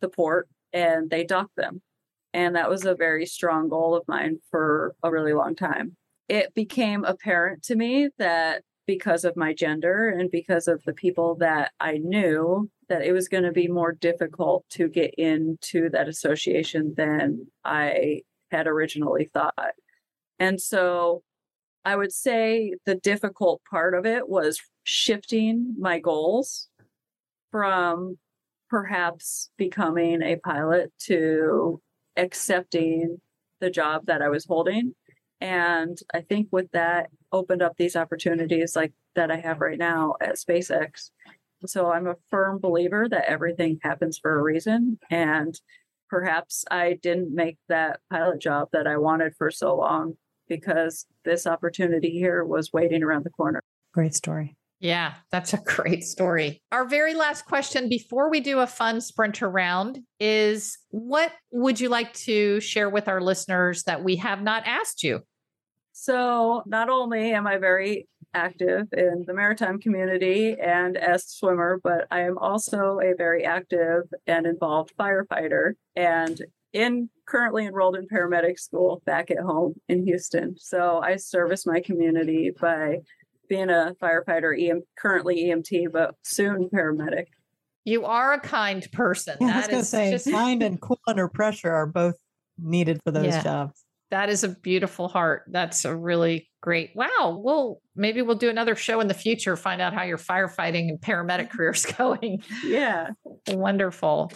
the 0.01 0.09
port 0.09 0.49
and 0.73 1.09
they 1.09 1.23
dock 1.23 1.49
them. 1.55 1.81
And 2.33 2.57
that 2.57 2.69
was 2.69 2.85
a 2.85 2.93
very 2.93 3.25
strong 3.25 3.69
goal 3.69 3.95
of 3.95 4.03
mine 4.07 4.39
for 4.51 4.93
a 5.01 5.09
really 5.09 5.33
long 5.33 5.55
time. 5.55 5.95
It 6.27 6.53
became 6.53 7.05
apparent 7.05 7.63
to 7.63 7.75
me 7.75 8.09
that 8.17 8.63
because 8.85 9.23
of 9.23 9.37
my 9.37 9.53
gender 9.53 10.09
and 10.09 10.29
because 10.29 10.67
of 10.67 10.83
the 10.83 10.93
people 10.93 11.35
that 11.35 11.71
I 11.79 11.99
knew, 11.99 12.69
that 12.89 13.01
it 13.01 13.13
was 13.13 13.29
going 13.29 13.43
to 13.43 13.51
be 13.53 13.69
more 13.69 13.93
difficult 13.93 14.65
to 14.71 14.89
get 14.89 15.13
into 15.17 15.89
that 15.91 16.09
association 16.09 16.93
than 16.97 17.47
I 17.63 18.23
had 18.51 18.67
originally 18.67 19.29
thought. 19.33 19.73
And 20.37 20.59
so 20.59 21.23
I 21.85 21.95
would 21.95 22.11
say 22.11 22.73
the 22.85 22.95
difficult 22.95 23.61
part 23.69 23.93
of 23.93 24.05
it 24.05 24.27
was 24.27 24.59
shifting 24.83 25.75
my 25.79 25.99
goals 25.99 26.69
from 27.51 28.17
perhaps 28.69 29.49
becoming 29.57 30.21
a 30.21 30.35
pilot 30.37 30.91
to 30.99 31.81
accepting 32.17 33.21
the 33.59 33.69
job 33.69 34.05
that 34.07 34.21
I 34.21 34.29
was 34.29 34.45
holding. 34.45 34.93
And 35.39 35.97
I 36.13 36.21
think 36.21 36.49
with 36.51 36.71
that 36.71 37.09
opened 37.31 37.61
up 37.61 37.77
these 37.77 37.95
opportunities 37.95 38.75
like 38.75 38.93
that 39.15 39.31
I 39.31 39.37
have 39.37 39.61
right 39.61 39.77
now 39.77 40.15
at 40.21 40.35
SpaceX. 40.35 41.11
So 41.65 41.91
I'm 41.91 42.07
a 42.07 42.15
firm 42.29 42.59
believer 42.59 43.07
that 43.09 43.29
everything 43.29 43.79
happens 43.81 44.17
for 44.17 44.37
a 44.37 44.41
reason. 44.41 44.99
And 45.09 45.59
perhaps 46.09 46.65
I 46.69 46.97
didn't 47.01 47.33
make 47.33 47.57
that 47.69 47.99
pilot 48.11 48.39
job 48.41 48.69
that 48.73 48.87
I 48.87 48.97
wanted 48.97 49.35
for 49.35 49.51
so 49.51 49.75
long 49.75 50.17
because 50.47 51.05
this 51.25 51.47
opportunity 51.47 52.11
here 52.11 52.43
was 52.43 52.71
waiting 52.73 53.03
around 53.03 53.25
the 53.25 53.29
corner. 53.29 53.61
Great 53.93 54.15
story. 54.15 54.55
Yeah, 54.79 55.15
that's 55.31 55.53
a 55.53 55.57
great 55.57 56.03
story. 56.03 56.61
Our 56.71 56.85
very 56.85 57.15
last 57.15 57.45
question 57.45 57.89
before 57.89 58.29
we 58.29 58.41
do 58.41 58.59
a 58.59 58.67
fun 58.67 59.01
sprinter 59.01 59.49
round 59.49 59.99
is 60.19 60.77
what 60.89 61.31
would 61.51 61.79
you 61.79 61.89
like 61.89 62.13
to 62.13 62.59
share 62.59 62.89
with 62.89 63.07
our 63.07 63.19
listeners 63.19 63.83
that 63.83 64.03
we 64.03 64.17
have 64.17 64.41
not 64.41 64.63
asked 64.67 65.03
you? 65.03 65.21
So, 65.93 66.61
not 66.67 66.89
only 66.89 67.33
am 67.33 67.47
I 67.47 67.57
very 67.57 68.07
active 68.35 68.87
in 68.93 69.23
the 69.25 69.33
maritime 69.33 69.79
community 69.79 70.55
and 70.61 70.95
as 70.95 71.23
a 71.23 71.27
swimmer, 71.27 71.79
but 71.83 72.05
I 72.11 72.21
am 72.21 72.37
also 72.37 72.99
a 72.99 73.15
very 73.17 73.43
active 73.43 74.03
and 74.27 74.45
involved 74.45 74.93
firefighter. 74.95 75.73
And 75.95 76.39
in 76.71 77.09
currently 77.27 77.65
enrolled 77.65 77.95
in 77.95 78.07
paramedic 78.07 78.59
school 78.59 79.01
back 79.05 79.29
at 79.29 79.37
home 79.37 79.75
in 79.89 80.05
Houston. 80.05 80.55
So 80.57 81.01
I 81.03 81.17
service 81.17 81.65
my 81.65 81.81
community 81.81 82.51
by 82.59 82.99
being 83.49 83.69
a 83.69 83.93
firefighter, 84.01 84.57
EM, 84.57 84.81
currently 84.97 85.45
EMT, 85.45 85.91
but 85.91 86.15
soon 86.23 86.69
paramedic. 86.73 87.25
You 87.85 88.05
are 88.05 88.33
a 88.33 88.39
kind 88.39 88.85
person. 88.91 89.37
Yeah, 89.39 89.53
I 89.53 89.57
was 89.57 89.67
going 89.67 89.81
to 89.81 89.85
say, 89.85 90.11
just... 90.11 90.29
kind 90.29 90.61
and 90.63 90.79
cool 90.81 90.99
under 91.07 91.27
pressure 91.27 91.71
are 91.71 91.85
both 91.85 92.15
needed 92.57 92.99
for 93.03 93.11
those 93.11 93.27
yeah. 93.27 93.43
jobs. 93.43 93.83
That 94.09 94.29
is 94.29 94.43
a 94.43 94.49
beautiful 94.49 95.09
heart. 95.09 95.43
That's 95.47 95.85
a 95.85 95.95
really 95.95 96.49
great. 96.61 96.91
Wow. 96.95 97.41
Well, 97.43 97.81
maybe 97.95 98.21
we'll 98.21 98.37
do 98.37 98.49
another 98.49 98.75
show 98.75 98.99
in 98.99 99.07
the 99.07 99.13
future, 99.13 99.55
find 99.57 99.81
out 99.81 99.93
how 99.93 100.03
your 100.03 100.17
firefighting 100.17 100.89
and 100.89 100.99
paramedic 100.99 101.49
career 101.51 101.71
is 101.71 101.85
going. 101.97 102.41
Yeah. 102.65 103.09
Wonderful. 103.49 104.31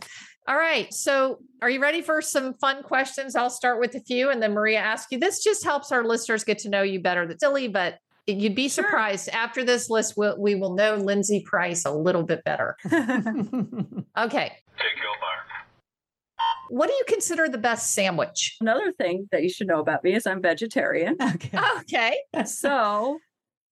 All 0.48 0.58
right. 0.58 0.92
So, 0.94 1.40
are 1.62 1.70
you 1.70 1.80
ready 1.80 2.02
for 2.02 2.22
some 2.22 2.54
fun 2.56 2.82
questions? 2.82 3.36
I'll 3.36 3.50
start 3.52 3.80
with 3.80 3.94
a 3.96 4.00
few 4.00 4.30
and 4.30 4.42
then 4.42 4.54
Maria 4.54 4.80
ask 4.80 5.12
you. 5.12 5.20
This 5.20 5.44
just 5.44 5.64
helps 5.64 5.92
our 5.92 6.04
listeners 6.04 6.44
get 6.44 6.58
to 6.60 6.70
know 6.70 6.82
you 6.82 7.00
better. 7.00 7.28
That's 7.28 7.40
silly, 7.40 7.68
but 7.68 8.00
you'd 8.26 8.56
be 8.56 8.68
surprised. 8.68 9.30
Sure. 9.32 9.40
After 9.40 9.64
this 9.64 9.90
list, 9.90 10.16
we'll, 10.18 10.40
we 10.40 10.56
will 10.56 10.74
know 10.74 10.96
Lindsay 10.96 11.42
Price 11.46 11.86
a 11.86 11.92
little 11.92 12.24
bit 12.24 12.44
better. 12.44 12.76
okay. 14.18 14.58
What 16.70 16.88
do 16.88 16.94
you 16.94 17.04
consider 17.08 17.50
the 17.50 17.58
best 17.58 17.94
sandwich? 17.94 18.58
Another 18.62 18.92
thing 18.94 19.28
that 19.32 19.44
you 19.44 19.50
should 19.50 19.68
know 19.68 19.80
about 19.80 20.04
me 20.04 20.16
is 20.16 20.26
I'm 20.26 20.42
vegetarian. 20.42 21.18
Okay. 21.22 21.60
Okay. 21.82 22.18
so, 22.46 23.20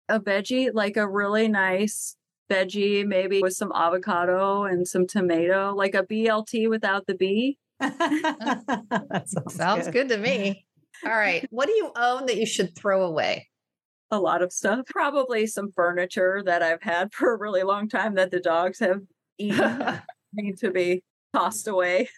a 0.09 0.19
veggie, 0.19 0.71
like 0.73 0.97
a 0.97 1.07
really 1.07 1.47
nice 1.47 2.15
veggie, 2.49 3.05
maybe 3.05 3.41
with 3.41 3.53
some 3.53 3.71
avocado 3.73 4.63
and 4.63 4.87
some 4.87 5.07
tomato, 5.07 5.73
like 5.75 5.95
a 5.95 6.03
BLT 6.03 6.69
without 6.69 7.05
the 7.07 7.15
B. 7.15 7.57
sounds, 7.81 9.55
sounds 9.55 9.85
good. 9.85 9.93
good 9.93 10.09
to 10.09 10.17
me. 10.17 10.65
All 11.05 11.11
right. 11.11 11.47
What 11.49 11.67
do 11.67 11.73
you 11.73 11.91
own 11.95 12.25
that 12.25 12.37
you 12.37 12.45
should 12.45 12.75
throw 12.75 13.05
away? 13.05 13.47
A 14.11 14.19
lot 14.19 14.41
of 14.41 14.51
stuff. 14.51 14.85
Probably 14.87 15.47
some 15.47 15.71
furniture 15.75 16.41
that 16.45 16.61
I've 16.61 16.81
had 16.81 17.13
for 17.13 17.33
a 17.33 17.37
really 17.37 17.63
long 17.63 17.87
time 17.87 18.15
that 18.15 18.31
the 18.31 18.39
dogs 18.39 18.79
have 18.79 19.01
eaten 19.37 20.01
need 20.33 20.57
to 20.57 20.71
be 20.71 21.03
tossed 21.33 21.67
away. 21.67 22.09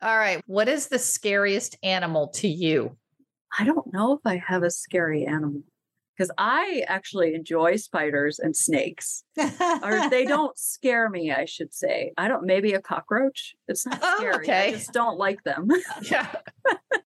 All 0.00 0.16
right. 0.16 0.42
What 0.46 0.68
is 0.68 0.88
the 0.88 0.98
scariest 0.98 1.76
animal 1.82 2.28
to 2.34 2.48
you? 2.48 2.96
I 3.58 3.64
don't 3.64 3.92
know 3.92 4.14
if 4.14 4.20
I 4.24 4.42
have 4.46 4.62
a 4.62 4.70
scary 4.70 5.26
animal 5.26 5.62
because 6.22 6.34
I 6.38 6.84
actually 6.86 7.34
enjoy 7.34 7.76
spiders 7.76 8.38
and 8.38 8.54
snakes. 8.56 9.24
or 9.36 10.08
they 10.08 10.24
don't 10.28 10.56
scare 10.56 11.10
me, 11.10 11.32
I 11.32 11.46
should 11.46 11.74
say. 11.74 12.12
I 12.16 12.28
don't 12.28 12.44
maybe 12.44 12.74
a 12.74 12.80
cockroach. 12.80 13.56
It's 13.66 13.84
not 13.84 13.98
oh, 14.00 14.16
scary. 14.18 14.34
Oh, 14.34 14.38
okay. 14.38 14.68
I 14.68 14.70
just 14.72 14.92
don't 14.92 15.18
like 15.18 15.42
them. 15.42 15.68
yeah. 16.02 16.32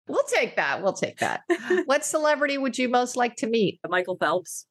we'll 0.07 0.23
take 0.25 0.55
that. 0.55 0.83
We'll 0.85 0.93
take 0.93 1.19
that. 1.19 1.43
what 1.87 2.05
celebrity 2.05 2.59
would 2.59 2.79
you 2.79 2.88
most 2.88 3.17
like 3.17 3.35
to 3.37 3.49
meet? 3.49 3.81
Michael 3.88 4.17
Phelps. 4.17 4.67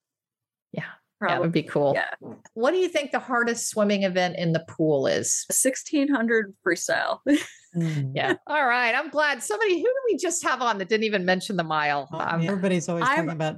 Yeah. 0.71 0.85
Probably. 1.19 1.35
That 1.35 1.41
would 1.41 1.51
be 1.51 1.63
cool. 1.63 1.93
Yeah. 1.93 2.29
What 2.53 2.71
do 2.71 2.77
you 2.77 2.87
think 2.87 3.11
the 3.11 3.19
hardest 3.19 3.69
swimming 3.69 4.03
event 4.03 4.37
in 4.37 4.53
the 4.53 4.65
pool 4.67 5.07
is? 5.07 5.45
1600 5.49 6.53
freestyle. 6.65 7.19
Mm. 7.75 8.11
Yeah. 8.15 8.33
All 8.47 8.65
right. 8.65 8.93
I'm 8.95 9.09
glad 9.09 9.43
somebody, 9.43 9.75
who 9.75 9.83
did 9.83 9.93
we 10.11 10.17
just 10.17 10.43
have 10.43 10.61
on 10.61 10.77
that 10.79 10.89
didn't 10.89 11.03
even 11.03 11.23
mention 11.23 11.57
the 11.57 11.63
mile? 11.63 12.09
Oh, 12.11 12.19
Um, 12.19 12.41
Everybody's 12.41 12.89
always 12.89 13.05
I'm- 13.05 13.17
talking 13.17 13.29
about 13.31 13.57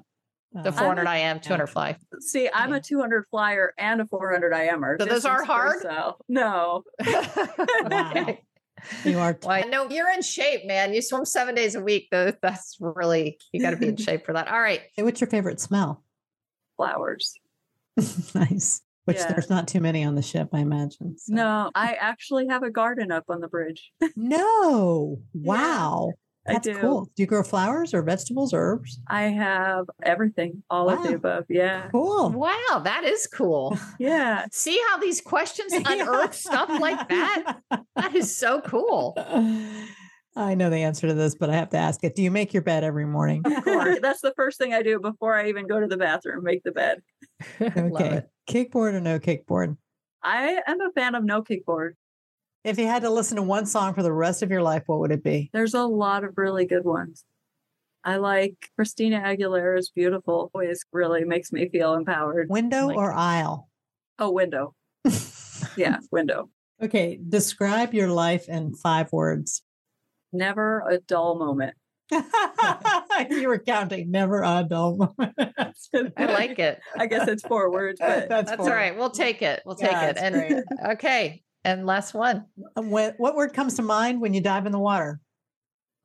The 0.53 0.69
uh, 0.69 0.71
400 0.71 1.09
IM, 1.09 1.39
200 1.39 1.67
fly. 1.67 1.97
See, 2.19 2.49
I'm 2.53 2.73
a 2.73 2.79
200 2.79 3.25
flyer 3.31 3.73
and 3.77 4.01
a 4.01 4.05
400 4.05 4.53
IMer. 4.53 4.95
So 4.99 5.05
those 5.05 5.25
aren't 5.25 5.47
hard? 5.47 5.81
So 5.81 6.17
no. 6.29 6.83
okay. 7.85 8.41
you 9.03 9.17
are 9.17 9.37
Well, 9.41 9.51
I 9.51 9.61
know 9.61 9.89
you're 9.89 10.11
in 10.11 10.21
shape, 10.21 10.65
man. 10.65 10.93
You 10.93 11.01
swim 11.01 11.25
seven 11.25 11.55
days 11.55 11.73
a 11.75 11.81
week. 11.81 12.09
Though 12.11 12.31
that's 12.41 12.77
really 12.79 13.39
you 13.51 13.61
got 13.61 13.71
to 13.71 13.77
be 13.77 13.87
in 13.87 13.97
shape 13.97 14.25
for 14.25 14.33
that. 14.33 14.47
All 14.47 14.59
right. 14.59 14.81
Hey, 14.95 15.03
what's 15.03 15.19
your 15.21 15.29
favorite 15.29 15.59
smell? 15.59 16.03
Flowers. 16.77 17.33
nice. 18.35 18.81
Which 19.05 19.17
Yeah. 19.17 19.33
there's 19.33 19.49
not 19.49 19.67
too 19.67 19.81
many 19.81 20.03
on 20.05 20.15
the 20.15 20.21
ship, 20.21 20.49
I 20.53 20.59
imagine. 20.59 21.17
so. 21.17 21.33
No, 21.33 21.71
I 21.75 21.93
actually 21.99 22.47
have 22.47 22.63
a 22.63 22.69
garden 22.69 23.11
up 23.11 23.25
on 23.27 23.41
the 23.41 23.47
bridge. 23.49 23.91
No. 24.15 25.19
Wow. 25.33 26.11
I 26.13 26.22
That's 26.45 26.67
do. 26.67 26.75
cool. 26.75 27.05
Do 27.15 27.23
you 27.23 27.27
grow 27.27 27.41
flowers 27.41 27.93
or 27.93 28.01
vegetables 28.01 28.53
or 28.53 28.59
herbs? 28.61 28.99
I 29.07 29.23
have 29.23 29.85
everything, 30.03 30.61
all 30.69 30.89
of 30.89 31.01
the 31.03 31.15
above. 31.15 31.45
Yeah. 31.49 31.87
Cool. 31.89 32.31
Wow, 32.31 32.81
that 32.83 33.03
is 33.05 33.27
cool. 33.27 33.77
Yeah. 33.99 34.45
See 34.51 34.79
how 34.89 34.97
these 34.97 35.21
questions 35.21 35.71
unearth 35.85 36.33
stuff 36.35 36.69
like 36.69 37.07
that? 37.07 37.57
That 37.95 38.13
is 38.15 38.35
so 38.35 38.59
cool. 38.61 39.15
I 40.35 40.55
know 40.55 40.69
the 40.71 40.77
answer 40.77 41.07
to 41.07 41.13
this, 41.13 41.35
but 41.35 41.49
I 41.51 41.55
have 41.55 41.69
to 41.69 41.77
ask 41.77 42.03
it. 42.03 42.15
Do 42.15 42.23
you 42.23 42.31
make 42.31 42.53
your 42.53 42.63
bed 42.63 42.83
every 42.83 43.05
morning? 43.05 43.43
Of 43.45 43.63
course. 43.63 43.99
That's 44.01 44.19
the 44.21 44.33
first 44.35 44.57
thing 44.57 44.73
I 44.73 44.81
do 44.81 44.99
before 44.99 45.35
I 45.35 45.47
even 45.47 45.67
go 45.67 45.79
to 45.79 45.85
the 45.87 45.95
bathroom, 45.97 46.43
make 46.43 46.63
the 46.63 46.71
bed. 46.71 47.01
Love 47.59 47.77
Okay. 47.77 48.09
it. 48.15 48.29
Kickboard 48.49 48.93
or 48.95 48.99
no 48.99 49.19
kickboard? 49.19 49.77
I 50.23 50.59
am 50.67 50.81
a 50.81 50.91
fan 50.93 51.13
of 51.15 51.23
no 51.23 51.43
kickboard. 51.43 51.91
If 52.63 52.79
you 52.79 52.87
had 52.87 53.01
to 53.01 53.09
listen 53.09 53.35
to 53.37 53.41
one 53.43 53.65
song 53.65 53.93
for 53.93 54.03
the 54.03 54.13
rest 54.13 54.41
of 54.41 54.49
your 54.49 54.61
life, 54.61 54.83
what 54.85 54.99
would 54.99 55.11
it 55.11 55.23
be? 55.23 55.49
There's 55.53 55.73
a 55.73 55.83
lot 55.83 56.23
of 56.23 56.37
really 56.37 56.65
good 56.65 56.85
ones. 56.85 57.25
I 58.05 58.17
like 58.17 58.55
Christina 58.75 59.19
Aguilera's 59.19 59.89
Beautiful. 59.89 60.49
Always 60.53 60.85
really 60.91 61.23
makes 61.25 61.51
me 61.51 61.67
feel 61.69 61.93
empowered. 61.93 62.47
Window 62.49 62.87
Like- 62.87 62.97
or 62.97 63.13
aisle? 63.13 63.69
Oh, 64.19 64.31
window. 64.31 64.75
Yeah, 65.77 65.99
window. 66.11 66.49
Okay. 66.83 67.17
Describe 67.29 67.93
your 67.93 68.09
life 68.09 68.49
in 68.49 68.75
five 68.75 69.11
words. 69.13 69.63
Never 70.33 70.83
a 70.87 70.97
dull 70.99 71.39
moment. 71.39 71.73
you 73.31 73.47
were 73.47 73.59
counting. 73.59 74.11
Never 74.11 74.43
a 74.43 74.65
dull 74.69 74.97
moment. 74.97 75.33
I 76.17 76.25
like 76.25 76.59
it. 76.59 76.79
I 76.99 77.05
guess 77.07 77.27
it's 77.29 77.43
four 77.43 77.71
words, 77.71 77.97
but 77.99 78.27
That's 78.29 78.51
all 78.51 78.57
four. 78.57 78.69
right. 78.69 78.95
We'll 78.95 79.09
take 79.09 79.41
it. 79.41 79.61
We'll 79.65 79.75
take 79.77 79.91
Yeah, 79.91 80.09
it. 80.09 80.17
And 80.19 80.35
great. 80.35 80.63
okay. 80.93 81.41
And 81.65 81.85
last 81.85 82.13
one. 82.13 82.45
What, 82.75 83.15
what 83.17 83.35
word 83.35 83.53
comes 83.53 83.75
to 83.75 83.81
mind 83.81 84.19
when 84.21 84.33
you 84.33 84.41
dive 84.41 84.65
in 84.65 84.71
the 84.71 84.79
water? 84.79 85.19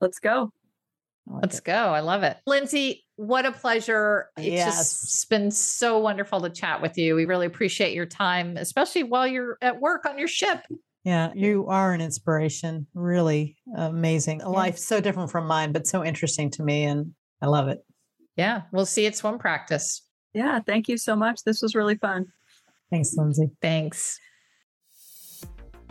let's 0.00 0.20
go. 0.20 0.52
Like 1.26 1.42
Let's 1.42 1.58
it. 1.58 1.64
go. 1.64 1.72
I 1.74 1.98
love 2.00 2.22
it. 2.22 2.36
Lindsay, 2.46 3.04
what 3.16 3.44
a 3.44 3.50
pleasure. 3.52 4.28
It's 4.36 4.46
Yes. 4.46 5.00
just 5.00 5.28
been 5.28 5.50
so 5.50 5.98
wonderful 5.98 6.40
to 6.42 6.50
chat 6.50 6.80
with 6.80 6.96
you. 6.96 7.16
We 7.16 7.24
really 7.24 7.46
appreciate 7.46 7.92
your 7.94 8.06
time, 8.06 8.56
especially 8.56 9.02
while 9.02 9.26
you're 9.26 9.58
at 9.60 9.80
work 9.80 10.06
on 10.06 10.16
your 10.16 10.28
ship. 10.28 10.60
Yeah, 11.02 11.32
you 11.34 11.66
are 11.66 11.92
an 11.94 12.00
inspiration. 12.00 12.86
Really 12.94 13.56
amazing. 13.76 14.40
A 14.42 14.48
life 14.48 14.78
so 14.78 15.00
different 15.00 15.32
from 15.32 15.46
mine, 15.48 15.72
but 15.72 15.86
so 15.88 16.04
interesting 16.04 16.48
to 16.52 16.62
me. 16.62 16.84
And 16.84 17.12
I 17.42 17.46
love 17.46 17.66
it. 17.66 17.84
Yeah. 18.36 18.62
We'll 18.72 18.86
see 18.86 19.02
you 19.02 19.08
at 19.08 19.16
swim 19.16 19.38
practice. 19.38 20.02
Yeah, 20.32 20.60
thank 20.60 20.88
you 20.88 20.96
so 20.96 21.16
much. 21.16 21.42
This 21.44 21.60
was 21.60 21.74
really 21.74 21.96
fun. 21.96 22.26
Thanks, 22.90 23.14
Lindsay. 23.16 23.50
Thanks. 23.60 24.18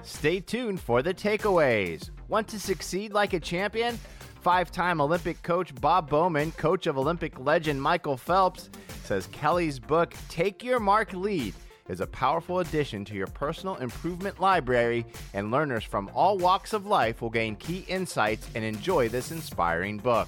Stay 0.03 0.39
tuned 0.39 0.79
for 0.79 1.01
the 1.01 1.13
takeaways. 1.13 2.09
Want 2.27 2.47
to 2.49 2.59
succeed 2.59 3.13
like 3.13 3.33
a 3.33 3.39
champion? 3.39 3.99
Five 4.41 4.71
time 4.71 5.01
Olympic 5.01 5.41
coach 5.43 5.73
Bob 5.81 6.09
Bowman, 6.09 6.51
coach 6.53 6.87
of 6.87 6.97
Olympic 6.97 7.39
legend 7.39 7.81
Michael 7.81 8.17
Phelps, 8.17 8.69
says 9.03 9.27
Kelly's 9.27 9.79
book, 9.79 10.13
Take 10.29 10.63
Your 10.63 10.79
Mark 10.79 11.13
Lead, 11.13 11.53
is 11.89 12.01
a 12.01 12.07
powerful 12.07 12.59
addition 12.59 13.05
to 13.05 13.15
your 13.15 13.27
personal 13.27 13.75
improvement 13.75 14.39
library, 14.39 15.05
and 15.33 15.51
learners 15.51 15.83
from 15.83 16.09
all 16.13 16.37
walks 16.37 16.73
of 16.73 16.85
life 16.85 17.21
will 17.21 17.29
gain 17.29 17.55
key 17.55 17.85
insights 17.87 18.47
and 18.55 18.63
enjoy 18.63 19.09
this 19.09 19.31
inspiring 19.31 19.97
book. 19.97 20.27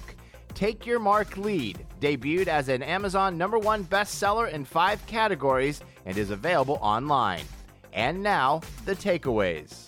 Take 0.54 0.84
Your 0.84 0.98
Mark 0.98 1.36
Lead, 1.36 1.86
debuted 2.00 2.48
as 2.48 2.68
an 2.68 2.82
Amazon 2.82 3.38
number 3.38 3.58
one 3.58 3.84
bestseller 3.84 4.50
in 4.50 4.64
five 4.64 5.04
categories 5.06 5.80
and 6.06 6.16
is 6.16 6.30
available 6.30 6.78
online. 6.82 7.44
And 7.92 8.22
now, 8.22 8.60
the 8.84 8.94
takeaways. 8.94 9.86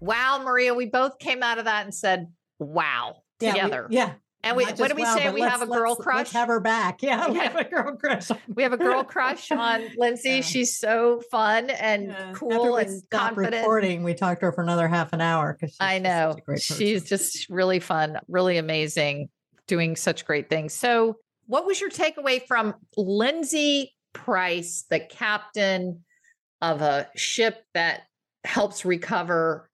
Wow, 0.00 0.40
Maria, 0.44 0.74
we 0.74 0.86
both 0.86 1.18
came 1.18 1.42
out 1.42 1.58
of 1.58 1.66
that 1.66 1.84
and 1.84 1.94
said, 1.94 2.28
wow, 2.58 3.16
Yeah, 3.40 3.52
we- 3.54 3.60
together. 3.60 3.86
yeah. 3.90 4.12
And 4.42 4.56
we, 4.56 4.64
what 4.64 4.88
do 4.88 4.94
we 4.94 5.02
wow, 5.02 5.14
say? 5.16 5.30
We 5.30 5.42
have 5.42 5.60
a 5.60 5.66
girl 5.66 5.90
let's- 5.90 6.02
crush. 6.02 6.16
Let's 6.16 6.32
have 6.32 6.48
her 6.48 6.60
back. 6.60 7.02
Yeah, 7.02 7.28
we 7.28 7.36
Yeah. 7.36 7.42
have 7.42 7.56
a 7.56 7.64
girl 7.64 7.94
crush. 7.96 8.30
we 8.54 8.62
have 8.62 8.72
a 8.72 8.78
girl 8.78 9.04
crush 9.04 9.50
on 9.52 9.82
Lindsay. 9.98 10.30
Yeah. 10.36 10.40
She's 10.40 10.78
so 10.78 11.20
fun 11.30 11.68
and 11.68 12.06
Yeah. 12.06 12.32
Cool 12.34 12.72
we 12.76 12.80
and 12.80 12.90
stopped 12.90 13.34
confident. 13.34 13.56
recording, 13.56 14.02
we 14.02 14.14
talked 14.14 14.40
to 14.40 14.46
her 14.46 14.52
for 14.52 14.62
another 14.62 14.88
half 14.88 15.12
an 15.12 15.20
hour 15.20 15.58
because 15.60 15.76
I 15.78 15.98
know. 15.98 16.36
She's 16.56 17.04
just 17.04 17.50
really 17.50 17.80
fun, 17.80 18.18
really 18.28 18.56
amazing, 18.56 19.28
doing 19.66 19.94
such 19.94 20.24
great 20.24 20.48
things. 20.48 20.72
So, 20.72 21.16
what 21.46 21.66
was 21.66 21.78
your 21.78 21.90
takeaway 21.90 22.40
from 22.46 22.74
Lindsay 22.96 23.94
Price, 24.14 24.86
the 24.88 25.00
captain 25.00 26.02
of 26.62 26.82
a 26.82 27.08
ship 27.16 27.64
that 27.74 28.02
helps 28.44 28.84
recover 28.84 29.70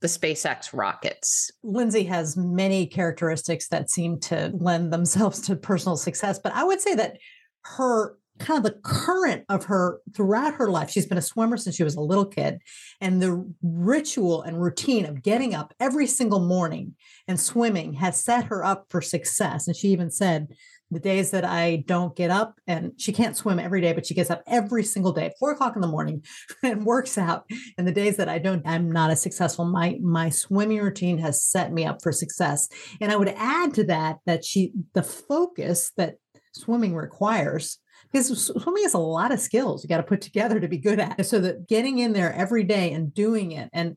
the 0.00 0.08
SpaceX 0.08 0.70
rockets? 0.72 1.50
Lindsay 1.62 2.04
has 2.04 2.36
many 2.36 2.86
characteristics 2.86 3.68
that 3.68 3.90
seem 3.90 4.20
to 4.20 4.50
lend 4.54 4.92
themselves 4.92 5.40
to 5.42 5.56
personal 5.56 5.96
success, 5.96 6.38
but 6.38 6.52
I 6.52 6.64
would 6.64 6.80
say 6.80 6.94
that 6.94 7.18
her 7.64 8.16
kind 8.38 8.58
of 8.58 8.72
the 8.72 8.78
current 8.82 9.44
of 9.48 9.64
her 9.64 10.00
throughout 10.14 10.54
her 10.54 10.70
life, 10.70 10.90
she's 10.90 11.06
been 11.06 11.18
a 11.18 11.22
swimmer 11.22 11.56
since 11.56 11.76
she 11.76 11.82
was 11.82 11.96
a 11.96 12.00
little 12.00 12.24
kid, 12.24 12.58
and 13.00 13.20
the 13.20 13.44
ritual 13.62 14.42
and 14.42 14.62
routine 14.62 15.04
of 15.04 15.22
getting 15.22 15.54
up 15.54 15.74
every 15.80 16.06
single 16.06 16.40
morning 16.40 16.94
and 17.26 17.38
swimming 17.38 17.94
has 17.94 18.22
set 18.22 18.44
her 18.44 18.64
up 18.64 18.86
for 18.90 19.00
success. 19.00 19.66
And 19.66 19.76
she 19.76 19.88
even 19.88 20.10
said, 20.10 20.48
the 20.90 21.00
days 21.00 21.30
that 21.32 21.44
I 21.44 21.84
don't 21.86 22.16
get 22.16 22.30
up, 22.30 22.58
and 22.66 22.92
she 22.96 23.12
can't 23.12 23.36
swim 23.36 23.58
every 23.58 23.80
day, 23.80 23.92
but 23.92 24.06
she 24.06 24.14
gets 24.14 24.30
up 24.30 24.42
every 24.46 24.82
single 24.82 25.12
day, 25.12 25.32
four 25.38 25.52
o'clock 25.52 25.74
in 25.74 25.82
the 25.82 25.88
morning, 25.88 26.24
and 26.62 26.86
works 26.86 27.18
out. 27.18 27.44
And 27.76 27.86
the 27.86 27.92
days 27.92 28.16
that 28.16 28.28
I 28.28 28.38
don't, 28.38 28.66
I'm 28.66 28.90
not 28.90 29.10
as 29.10 29.20
successful. 29.20 29.64
My 29.64 29.98
my 30.02 30.30
swimming 30.30 30.78
routine 30.78 31.18
has 31.18 31.42
set 31.42 31.72
me 31.72 31.84
up 31.84 32.02
for 32.02 32.12
success. 32.12 32.68
And 33.00 33.12
I 33.12 33.16
would 33.16 33.34
add 33.36 33.74
to 33.74 33.84
that 33.84 34.18
that 34.26 34.44
she 34.44 34.72
the 34.94 35.02
focus 35.02 35.92
that 35.96 36.16
swimming 36.54 36.94
requires 36.94 37.78
because 38.10 38.46
swimming 38.46 38.82
has 38.84 38.94
a 38.94 38.98
lot 38.98 39.32
of 39.32 39.40
skills 39.40 39.84
you 39.84 39.88
got 39.88 39.98
to 39.98 40.02
put 40.02 40.20
together 40.20 40.58
to 40.60 40.68
be 40.68 40.78
good 40.78 40.98
at. 40.98 41.26
So 41.26 41.38
that 41.40 41.68
getting 41.68 41.98
in 41.98 42.12
there 42.12 42.32
every 42.32 42.64
day 42.64 42.92
and 42.92 43.12
doing 43.12 43.52
it 43.52 43.68
and 43.72 43.96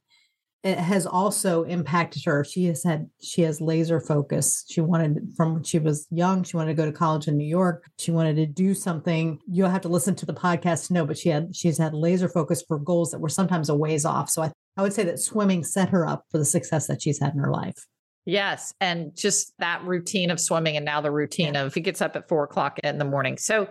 it 0.63 0.77
has 0.77 1.07
also 1.07 1.63
impacted 1.63 2.23
her. 2.25 2.43
She 2.43 2.65
has 2.65 2.83
had 2.83 3.09
she 3.21 3.41
has 3.41 3.59
laser 3.59 3.99
focus. 3.99 4.63
She 4.69 4.79
wanted 4.79 5.33
from 5.35 5.55
when 5.55 5.63
she 5.63 5.79
was 5.79 6.07
young, 6.11 6.43
she 6.43 6.55
wanted 6.55 6.71
to 6.71 6.81
go 6.81 6.85
to 6.85 6.91
college 6.91 7.27
in 7.27 7.35
New 7.37 7.47
York. 7.47 7.89
She 7.97 8.11
wanted 8.11 8.35
to 8.35 8.45
do 8.45 8.73
something. 8.75 9.39
You'll 9.47 9.69
have 9.69 9.81
to 9.81 9.89
listen 9.89 10.15
to 10.15 10.25
the 10.25 10.33
podcast 10.33 10.87
to 10.87 10.93
know, 10.93 11.05
but 11.05 11.17
she 11.17 11.29
had 11.29 11.55
she's 11.55 11.79
had 11.79 11.93
laser 11.93 12.29
focus 12.29 12.63
for 12.67 12.77
goals 12.77 13.11
that 13.11 13.19
were 13.19 13.29
sometimes 13.29 13.69
a 13.69 13.75
ways 13.75 14.05
off. 14.05 14.29
So 14.29 14.43
I, 14.43 14.51
I 14.77 14.83
would 14.83 14.93
say 14.93 15.03
that 15.03 15.19
swimming 15.19 15.63
set 15.63 15.89
her 15.89 16.07
up 16.07 16.25
for 16.29 16.37
the 16.37 16.45
success 16.45 16.87
that 16.87 17.01
she's 17.01 17.19
had 17.19 17.33
in 17.33 17.39
her 17.39 17.51
life. 17.51 17.87
Yes. 18.25 18.73
And 18.79 19.15
just 19.15 19.53
that 19.57 19.83
routine 19.83 20.29
of 20.29 20.39
swimming 20.39 20.77
and 20.77 20.85
now 20.85 21.01
the 21.01 21.09
routine 21.09 21.55
of 21.55 21.73
he 21.73 21.81
gets 21.81 22.01
up 22.01 22.15
at 22.15 22.27
four 22.29 22.43
o'clock 22.43 22.77
in 22.83 22.99
the 22.99 23.05
morning. 23.05 23.37
So 23.37 23.67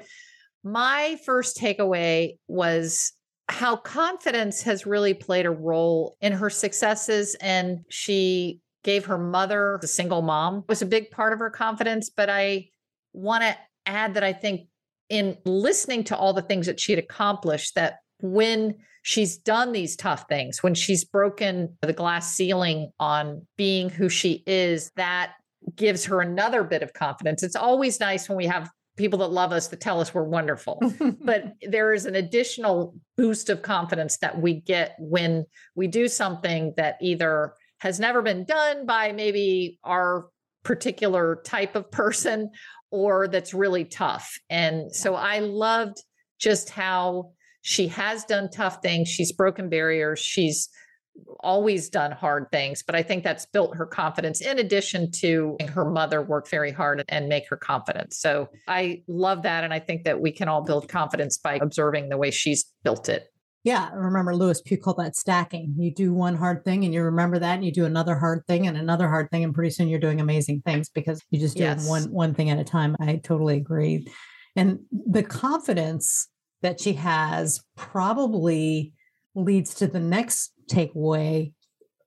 my 0.64 1.18
first 1.24 1.56
takeaway 1.56 2.36
was 2.48 3.12
how 3.50 3.76
confidence 3.76 4.62
has 4.62 4.86
really 4.86 5.12
played 5.12 5.44
a 5.44 5.50
role 5.50 6.16
in 6.20 6.32
her 6.32 6.48
successes. 6.48 7.34
And 7.40 7.80
she 7.88 8.60
gave 8.84 9.04
her 9.06 9.18
mother, 9.18 9.78
the 9.80 9.88
single 9.88 10.22
mom, 10.22 10.64
was 10.68 10.82
a 10.82 10.86
big 10.86 11.10
part 11.10 11.32
of 11.32 11.40
her 11.40 11.50
confidence. 11.50 12.10
But 12.10 12.30
I 12.30 12.68
want 13.12 13.42
to 13.42 13.56
add 13.86 14.14
that 14.14 14.24
I 14.24 14.32
think 14.32 14.68
in 15.08 15.36
listening 15.44 16.04
to 16.04 16.16
all 16.16 16.32
the 16.32 16.42
things 16.42 16.66
that 16.66 16.78
she 16.78 16.92
had 16.92 16.98
accomplished, 16.98 17.74
that 17.74 17.96
when 18.22 18.76
she's 19.02 19.36
done 19.36 19.72
these 19.72 19.96
tough 19.96 20.26
things, 20.28 20.62
when 20.62 20.74
she's 20.74 21.04
broken 21.04 21.76
the 21.82 21.92
glass 21.92 22.34
ceiling 22.34 22.90
on 23.00 23.46
being 23.56 23.90
who 23.90 24.08
she 24.08 24.44
is, 24.46 24.92
that 24.96 25.32
gives 25.74 26.04
her 26.04 26.20
another 26.20 26.62
bit 26.62 26.82
of 26.82 26.92
confidence. 26.92 27.42
It's 27.42 27.56
always 27.56 27.98
nice 27.98 28.28
when 28.28 28.38
we 28.38 28.46
have 28.46 28.70
people 29.00 29.18
that 29.18 29.30
love 29.30 29.50
us 29.50 29.68
that 29.68 29.80
tell 29.80 30.00
us 30.00 30.14
we're 30.14 30.22
wonderful, 30.22 30.80
but 31.24 31.54
there 31.68 31.92
is 31.92 32.06
an 32.06 32.14
additional 32.14 32.94
boost 33.16 33.48
of 33.48 33.62
confidence 33.62 34.18
that 34.18 34.40
we 34.40 34.60
get 34.60 34.94
when 34.98 35.46
we 35.74 35.88
do 35.88 36.06
something 36.06 36.74
that 36.76 36.96
either 37.00 37.54
has 37.78 37.98
never 37.98 38.22
been 38.22 38.44
done 38.44 38.86
by 38.86 39.10
maybe 39.10 39.78
our 39.82 40.26
particular 40.62 41.40
type 41.44 41.74
of 41.74 41.90
person 41.90 42.50
or 42.90 43.26
that's 43.26 43.54
really 43.54 43.84
tough. 43.84 44.38
And 44.50 44.94
so 44.94 45.14
I 45.14 45.38
loved 45.38 45.96
just 46.38 46.70
how 46.70 47.32
she 47.62 47.88
has 47.88 48.24
done 48.24 48.50
tough 48.50 48.78
things. 48.82 49.08
She's 49.08 49.32
broken 49.32 49.68
barriers. 49.68 50.18
She's 50.18 50.68
always 51.40 51.88
done 51.88 52.12
hard 52.12 52.50
things, 52.50 52.82
but 52.82 52.94
I 52.94 53.02
think 53.02 53.24
that's 53.24 53.46
built 53.46 53.76
her 53.76 53.86
confidence 53.86 54.40
in 54.40 54.58
addition 54.58 55.10
to 55.12 55.56
her 55.68 55.84
mother 55.84 56.22
work 56.22 56.48
very 56.48 56.72
hard 56.72 57.04
and 57.08 57.28
make 57.28 57.48
her 57.48 57.56
confident. 57.56 58.12
So 58.12 58.48
I 58.68 59.02
love 59.08 59.42
that. 59.42 59.64
And 59.64 59.72
I 59.72 59.78
think 59.78 60.04
that 60.04 60.20
we 60.20 60.32
can 60.32 60.48
all 60.48 60.62
build 60.62 60.88
confidence 60.88 61.38
by 61.38 61.54
observing 61.54 62.08
the 62.08 62.16
way 62.16 62.30
she's 62.30 62.66
built 62.84 63.08
it. 63.08 63.26
Yeah, 63.62 63.90
I 63.92 63.94
remember 63.94 64.34
Lewis 64.34 64.62
Pugh 64.62 64.78
called 64.78 64.96
that 64.98 65.16
stacking. 65.16 65.74
You 65.76 65.92
do 65.92 66.14
one 66.14 66.34
hard 66.34 66.64
thing 66.64 66.84
and 66.84 66.94
you 66.94 67.02
remember 67.02 67.38
that 67.38 67.56
and 67.56 67.64
you 67.64 67.72
do 67.72 67.84
another 67.84 68.14
hard 68.14 68.46
thing 68.46 68.66
and 68.66 68.76
another 68.76 69.06
hard 69.06 69.30
thing 69.30 69.44
and 69.44 69.54
pretty 69.54 69.70
soon 69.70 69.88
you're 69.88 70.00
doing 70.00 70.20
amazing 70.20 70.62
things 70.64 70.88
because 70.88 71.22
you 71.30 71.38
just 71.38 71.58
do 71.58 71.64
yes. 71.64 71.86
one 71.86 72.04
one 72.04 72.32
thing 72.34 72.48
at 72.48 72.58
a 72.58 72.64
time. 72.64 72.96
I 73.00 73.16
totally 73.16 73.58
agree. 73.58 74.08
And 74.56 74.80
the 74.90 75.22
confidence 75.22 76.28
that 76.62 76.80
she 76.80 76.94
has 76.94 77.60
probably 77.76 78.94
leads 79.34 79.74
to 79.74 79.86
the 79.86 80.00
next 80.00 80.52
takeaway, 80.70 81.52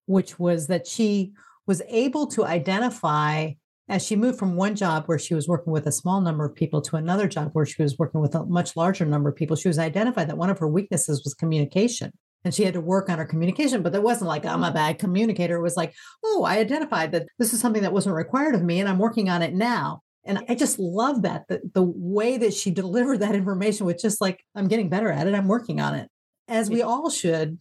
which 0.06 0.40
was 0.40 0.68
that 0.68 0.88
she 0.88 1.34
was 1.66 1.82
able 1.88 2.28
to 2.28 2.46
identify 2.46 3.52
as 3.90 4.06
she 4.06 4.16
moved 4.16 4.40
from 4.40 4.56
one 4.56 4.76
job 4.76 5.04
where 5.06 5.20
she 5.20 5.36
was 5.36 5.48
working 5.48 5.74
with 5.74 5.86
a 5.88 5.92
small 5.92 6.22
number 6.22 6.46
of 6.46 6.56
people 6.56 6.82
to 6.82 6.96
another 6.96 7.28
job 7.28 7.50
where 7.54 7.66
she 7.66 7.84
was 7.84 7.98
working 7.98 8.22
with 8.22 8.34
a 8.34 8.46
much 8.46 8.76
larger 8.76 9.06
number 9.06 9.30
of 9.30 9.36
people, 9.36 9.56
she 9.56 9.68
was 9.68 9.80
identified 9.80 10.30
that 10.30 10.38
one 10.38 10.50
of 10.50 10.60
her 10.60 10.68
weaknesses 10.68 11.22
was 11.24 11.34
communication. 11.34 12.12
And 12.46 12.54
she 12.54 12.64
had 12.64 12.74
to 12.74 12.82
work 12.82 13.10
on 13.10 13.20
her 13.20 13.26
communication, 13.26 13.84
but 13.84 13.96
it 13.96 14.04
wasn't 14.04 14.28
like 14.28 14.46
I'm 14.46 14.64
a 14.64 14.72
bad 14.72 15.00
communicator. 15.00 15.56
It 15.56 15.62
was 15.62 15.78
like, 15.78 15.94
oh, 16.26 16.44
I 16.44 16.58
identified 16.58 17.14
that 17.14 17.28
this 17.40 17.54
is 17.54 17.62
something 17.62 17.84
that 17.84 17.94
wasn't 17.94 18.16
required 18.16 18.56
of 18.56 18.64
me 18.64 18.80
and 18.80 18.90
I'm 18.90 19.00
working 19.00 19.30
on 19.30 19.42
it 19.42 19.54
now. 19.54 20.02
And 20.26 20.40
I 20.50 20.56
just 20.56 20.80
love 20.80 21.22
that 21.24 21.44
the, 21.48 21.62
the 21.74 21.84
way 21.84 22.38
that 22.38 22.54
she 22.54 22.72
delivered 22.82 23.20
that 23.20 23.36
information 23.36 23.86
was 23.86 24.02
just 24.02 24.22
like, 24.22 24.44
I'm 24.56 24.68
getting 24.68 24.90
better 24.90 25.12
at 25.12 25.28
it. 25.28 25.36
I'm 25.36 25.48
working 25.48 25.80
on 25.80 25.96
it. 25.96 26.10
As 26.48 26.70
we 26.70 26.82
all 26.82 27.10
should 27.10 27.60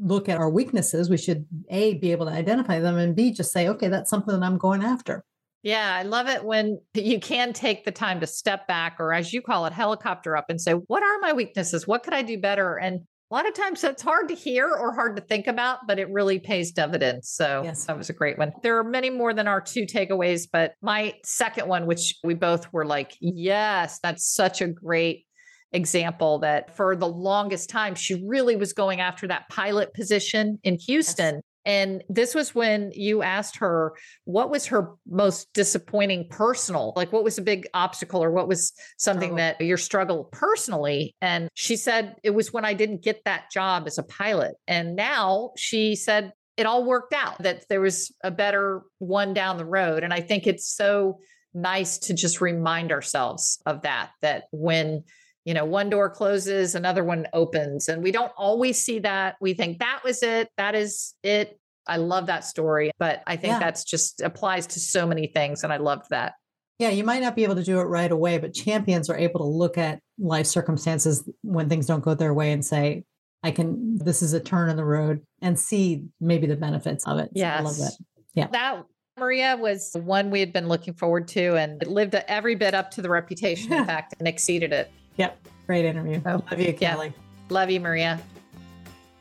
look 0.00 0.28
at 0.28 0.38
our 0.38 0.50
weaknesses, 0.50 1.10
we 1.10 1.16
should 1.16 1.46
A, 1.68 1.94
be 1.94 2.12
able 2.12 2.26
to 2.26 2.32
identify 2.32 2.80
them 2.80 2.96
and 2.96 3.14
B, 3.14 3.32
just 3.32 3.52
say, 3.52 3.68
okay, 3.68 3.88
that's 3.88 4.10
something 4.10 4.38
that 4.38 4.44
I'm 4.44 4.58
going 4.58 4.82
after. 4.82 5.24
Yeah, 5.62 5.94
I 5.94 6.04
love 6.04 6.28
it 6.28 6.42
when 6.44 6.80
you 6.94 7.20
can 7.20 7.52
take 7.52 7.84
the 7.84 7.92
time 7.92 8.20
to 8.20 8.26
step 8.26 8.66
back, 8.66 8.96
or 8.98 9.12
as 9.12 9.32
you 9.32 9.42
call 9.42 9.66
it, 9.66 9.72
helicopter 9.72 10.36
up 10.36 10.46
and 10.48 10.60
say, 10.60 10.72
What 10.72 11.02
are 11.02 11.18
my 11.20 11.32
weaknesses? 11.32 11.86
What 11.86 12.02
could 12.02 12.14
I 12.14 12.22
do 12.22 12.38
better? 12.38 12.76
And 12.76 13.00
a 13.30 13.34
lot 13.34 13.46
of 13.46 13.54
times 13.54 13.80
that's 13.80 14.02
hard 14.02 14.28
to 14.28 14.34
hear 14.34 14.68
or 14.68 14.92
hard 14.92 15.14
to 15.14 15.22
think 15.22 15.46
about, 15.46 15.86
but 15.86 16.00
it 16.00 16.10
really 16.10 16.40
pays 16.40 16.72
dividends. 16.72 17.28
So 17.28 17.62
yes. 17.64 17.84
that 17.84 17.96
was 17.96 18.10
a 18.10 18.12
great 18.12 18.36
one. 18.38 18.52
There 18.64 18.76
are 18.76 18.82
many 18.82 19.08
more 19.08 19.32
than 19.32 19.46
our 19.46 19.60
two 19.60 19.82
takeaways, 19.86 20.48
but 20.52 20.74
my 20.82 21.14
second 21.24 21.68
one, 21.68 21.86
which 21.86 22.16
we 22.24 22.34
both 22.34 22.72
were 22.72 22.86
like, 22.86 23.16
Yes, 23.20 24.00
that's 24.02 24.34
such 24.34 24.60
a 24.60 24.66
great 24.66 25.26
example 25.72 26.38
that 26.40 26.76
for 26.76 26.96
the 26.96 27.08
longest 27.08 27.70
time, 27.70 27.94
she 27.94 28.24
really 28.26 28.56
was 28.56 28.72
going 28.72 29.00
after 29.00 29.26
that 29.28 29.48
pilot 29.48 29.92
position 29.94 30.58
in 30.62 30.78
Houston. 30.86 31.36
Yes. 31.36 31.44
And 31.66 32.02
this 32.08 32.34
was 32.34 32.54
when 32.54 32.90
you 32.94 33.22
asked 33.22 33.58
her 33.58 33.92
what 34.24 34.50
was 34.50 34.66
her 34.66 34.92
most 35.06 35.52
disappointing 35.52 36.26
personal, 36.30 36.94
like 36.96 37.12
what 37.12 37.22
was 37.22 37.36
a 37.36 37.42
big 37.42 37.68
obstacle 37.74 38.24
or 38.24 38.30
what 38.30 38.48
was 38.48 38.72
something 38.96 39.32
oh. 39.32 39.36
that 39.36 39.60
your 39.60 39.76
struggle 39.76 40.24
personally. 40.32 41.14
And 41.20 41.48
she 41.54 41.76
said 41.76 42.16
it 42.22 42.30
was 42.30 42.52
when 42.52 42.64
I 42.64 42.72
didn't 42.72 43.02
get 43.02 43.24
that 43.24 43.50
job 43.52 43.84
as 43.86 43.98
a 43.98 44.02
pilot. 44.02 44.54
And 44.66 44.96
now 44.96 45.50
she 45.56 45.96
said 45.96 46.32
it 46.56 46.66
all 46.66 46.84
worked 46.84 47.12
out, 47.14 47.42
that 47.42 47.64
there 47.68 47.80
was 47.80 48.12
a 48.24 48.30
better 48.30 48.82
one 48.98 49.34
down 49.34 49.56
the 49.56 49.64
road. 49.64 50.02
And 50.02 50.12
I 50.12 50.20
think 50.20 50.46
it's 50.46 50.66
so 50.66 51.18
nice 51.54 51.98
to 51.98 52.14
just 52.14 52.40
remind 52.40 52.92
ourselves 52.92 53.60
of 53.66 53.82
that, 53.82 54.10
that 54.22 54.44
when 54.50 55.04
you 55.44 55.54
know, 55.54 55.64
one 55.64 55.90
door 55.90 56.10
closes, 56.10 56.74
another 56.74 57.02
one 57.02 57.26
opens. 57.32 57.88
And 57.88 58.02
we 58.02 58.12
don't 58.12 58.32
always 58.36 58.82
see 58.82 58.98
that. 59.00 59.36
We 59.40 59.54
think 59.54 59.78
that 59.78 60.00
was 60.04 60.22
it. 60.22 60.48
That 60.56 60.74
is 60.74 61.14
it. 61.22 61.58
I 61.86 61.96
love 61.96 62.26
that 62.26 62.44
story. 62.44 62.90
But 62.98 63.22
I 63.26 63.36
think 63.36 63.52
yeah. 63.52 63.58
that's 63.58 63.84
just 63.84 64.20
applies 64.20 64.66
to 64.68 64.80
so 64.80 65.06
many 65.06 65.26
things. 65.28 65.64
And 65.64 65.72
I 65.72 65.78
loved 65.78 66.10
that. 66.10 66.34
Yeah, 66.78 66.90
you 66.90 67.04
might 67.04 67.20
not 67.20 67.36
be 67.36 67.44
able 67.44 67.56
to 67.56 67.62
do 67.62 67.78
it 67.80 67.84
right 67.84 68.10
away, 68.10 68.38
but 68.38 68.54
champions 68.54 69.10
are 69.10 69.16
able 69.16 69.40
to 69.40 69.46
look 69.46 69.76
at 69.76 70.00
life 70.18 70.46
circumstances 70.46 71.28
when 71.42 71.68
things 71.68 71.86
don't 71.86 72.02
go 72.02 72.14
their 72.14 72.32
way 72.32 72.52
and 72.52 72.64
say, 72.64 73.04
I 73.42 73.50
can, 73.50 73.98
this 73.98 74.22
is 74.22 74.32
a 74.32 74.40
turn 74.40 74.70
in 74.70 74.76
the 74.76 74.84
road 74.84 75.22
and 75.42 75.58
see 75.58 76.04
maybe 76.20 76.46
the 76.46 76.56
benefits 76.56 77.06
of 77.06 77.18
it. 77.18 77.30
Yeah. 77.34 77.56
So 77.56 77.60
I 77.60 77.64
love 77.64 77.76
that. 77.78 77.92
Yeah. 78.34 78.46
That 78.52 78.84
Maria 79.18 79.56
was 79.56 79.94
one 79.94 80.30
we 80.30 80.40
had 80.40 80.52
been 80.52 80.68
looking 80.68 80.94
forward 80.94 81.28
to 81.28 81.56
and 81.56 81.82
it 81.82 81.88
lived 81.88 82.14
every 82.14 82.54
bit 82.54 82.74
up 82.74 82.90
to 82.92 83.02
the 83.02 83.10
reputation, 83.10 83.72
in 83.72 83.84
fact, 83.86 84.14
and 84.18 84.26
exceeded 84.26 84.72
it. 84.72 84.90
Yep. 85.20 85.48
Great 85.66 85.84
interview. 85.84 86.22
Oh, 86.24 86.42
love 86.50 86.58
you, 86.58 86.72
Kelly. 86.72 87.08
Yeah. 87.08 87.12
Love 87.50 87.70
you, 87.70 87.78
Maria. 87.78 88.18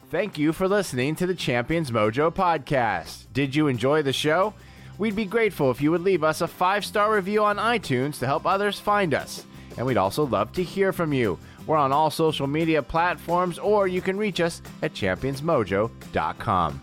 Thank 0.09 0.37
you 0.37 0.53
for 0.53 0.67
listening 0.67 1.15
to 1.17 1.27
the 1.27 1.35
Champions 1.35 1.91
Mojo 1.91 2.33
podcast. 2.33 3.25
Did 3.33 3.53
you 3.53 3.67
enjoy 3.67 4.01
the 4.01 4.13
show? 4.13 4.53
We'd 4.97 5.15
be 5.15 5.25
grateful 5.25 5.71
if 5.71 5.81
you 5.81 5.91
would 5.91 6.01
leave 6.01 6.23
us 6.23 6.39
a 6.39 6.47
five 6.47 6.85
star 6.85 7.13
review 7.13 7.43
on 7.43 7.57
iTunes 7.57 8.17
to 8.19 8.25
help 8.25 8.45
others 8.45 8.79
find 8.79 9.13
us. 9.13 9.45
And 9.77 9.85
we'd 9.85 9.97
also 9.97 10.25
love 10.25 10.53
to 10.53 10.63
hear 10.63 10.93
from 10.93 11.11
you. 11.11 11.37
We're 11.67 11.77
on 11.77 11.91
all 11.91 12.09
social 12.09 12.47
media 12.47 12.81
platforms, 12.81 13.59
or 13.59 13.87
you 13.87 14.01
can 14.01 14.17
reach 14.17 14.39
us 14.39 14.61
at 14.81 14.93
championsmojo.com. 14.93 16.81